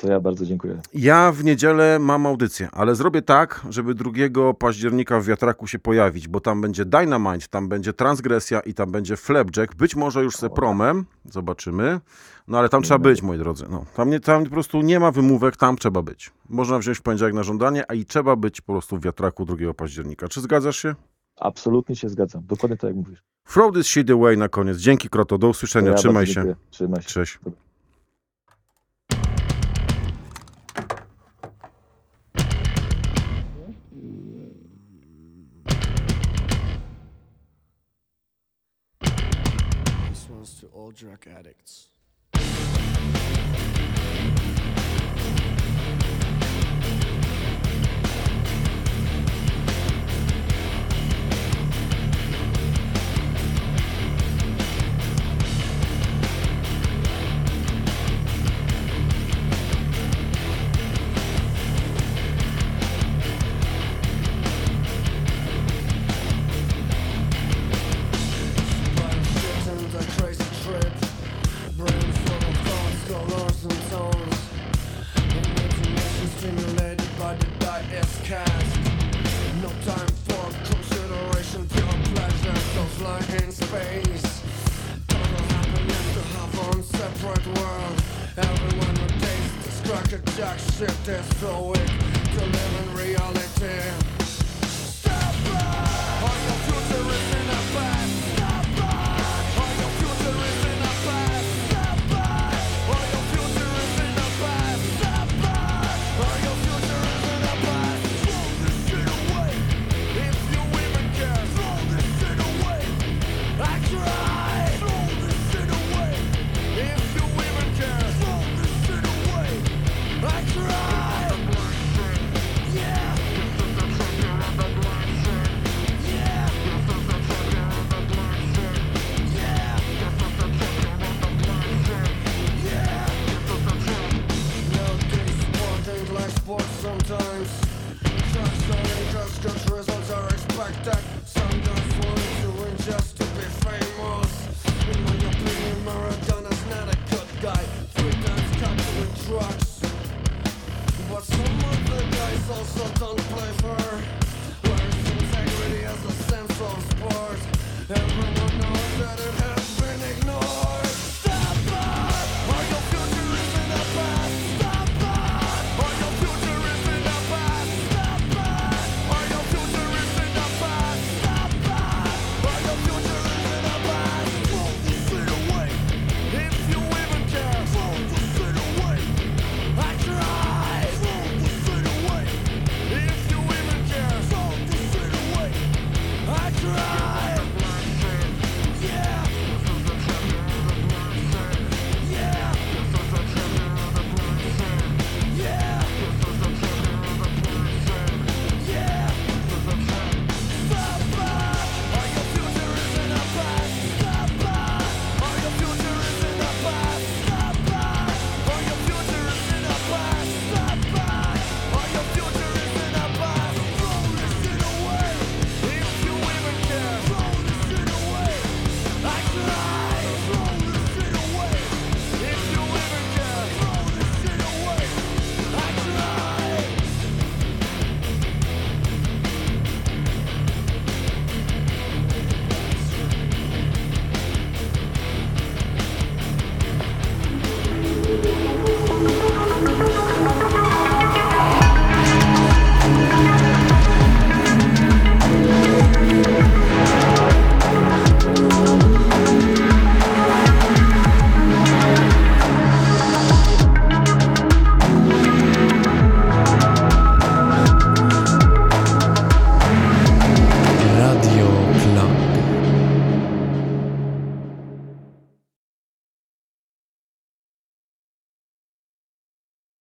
[0.00, 0.80] To ja bardzo dziękuję.
[0.94, 6.28] Ja w niedzielę mam audycję, ale zrobię tak, żeby 2 października w wiatraku się pojawić,
[6.28, 9.74] bo tam będzie Dynamite, tam będzie Transgresja i tam będzie Flapjack.
[9.74, 12.00] Być może już z promem, zobaczymy.
[12.48, 13.64] No ale tam trzeba być, moi drodzy.
[13.70, 16.30] No, tam, nie, tam po prostu nie ma wymówek, tam trzeba być.
[16.48, 19.74] Można wziąć w poniedziałek na żądanie, a i trzeba być po prostu w wiatraku 2
[19.74, 20.28] października.
[20.28, 20.94] Czy zgadzasz się?
[21.36, 22.42] Absolutnie się zgadzam.
[22.46, 23.22] Dokładnie tak jak mówisz.
[23.52, 24.78] Throw this shit away na koniec.
[24.78, 26.32] Dzięki Kroto, do usłyszenia, ja trzymaj się.
[26.34, 26.56] dziękuję.
[26.70, 27.08] Trzymaj się.
[27.08, 27.38] Cześć.
[40.80, 41.89] All drug addicts.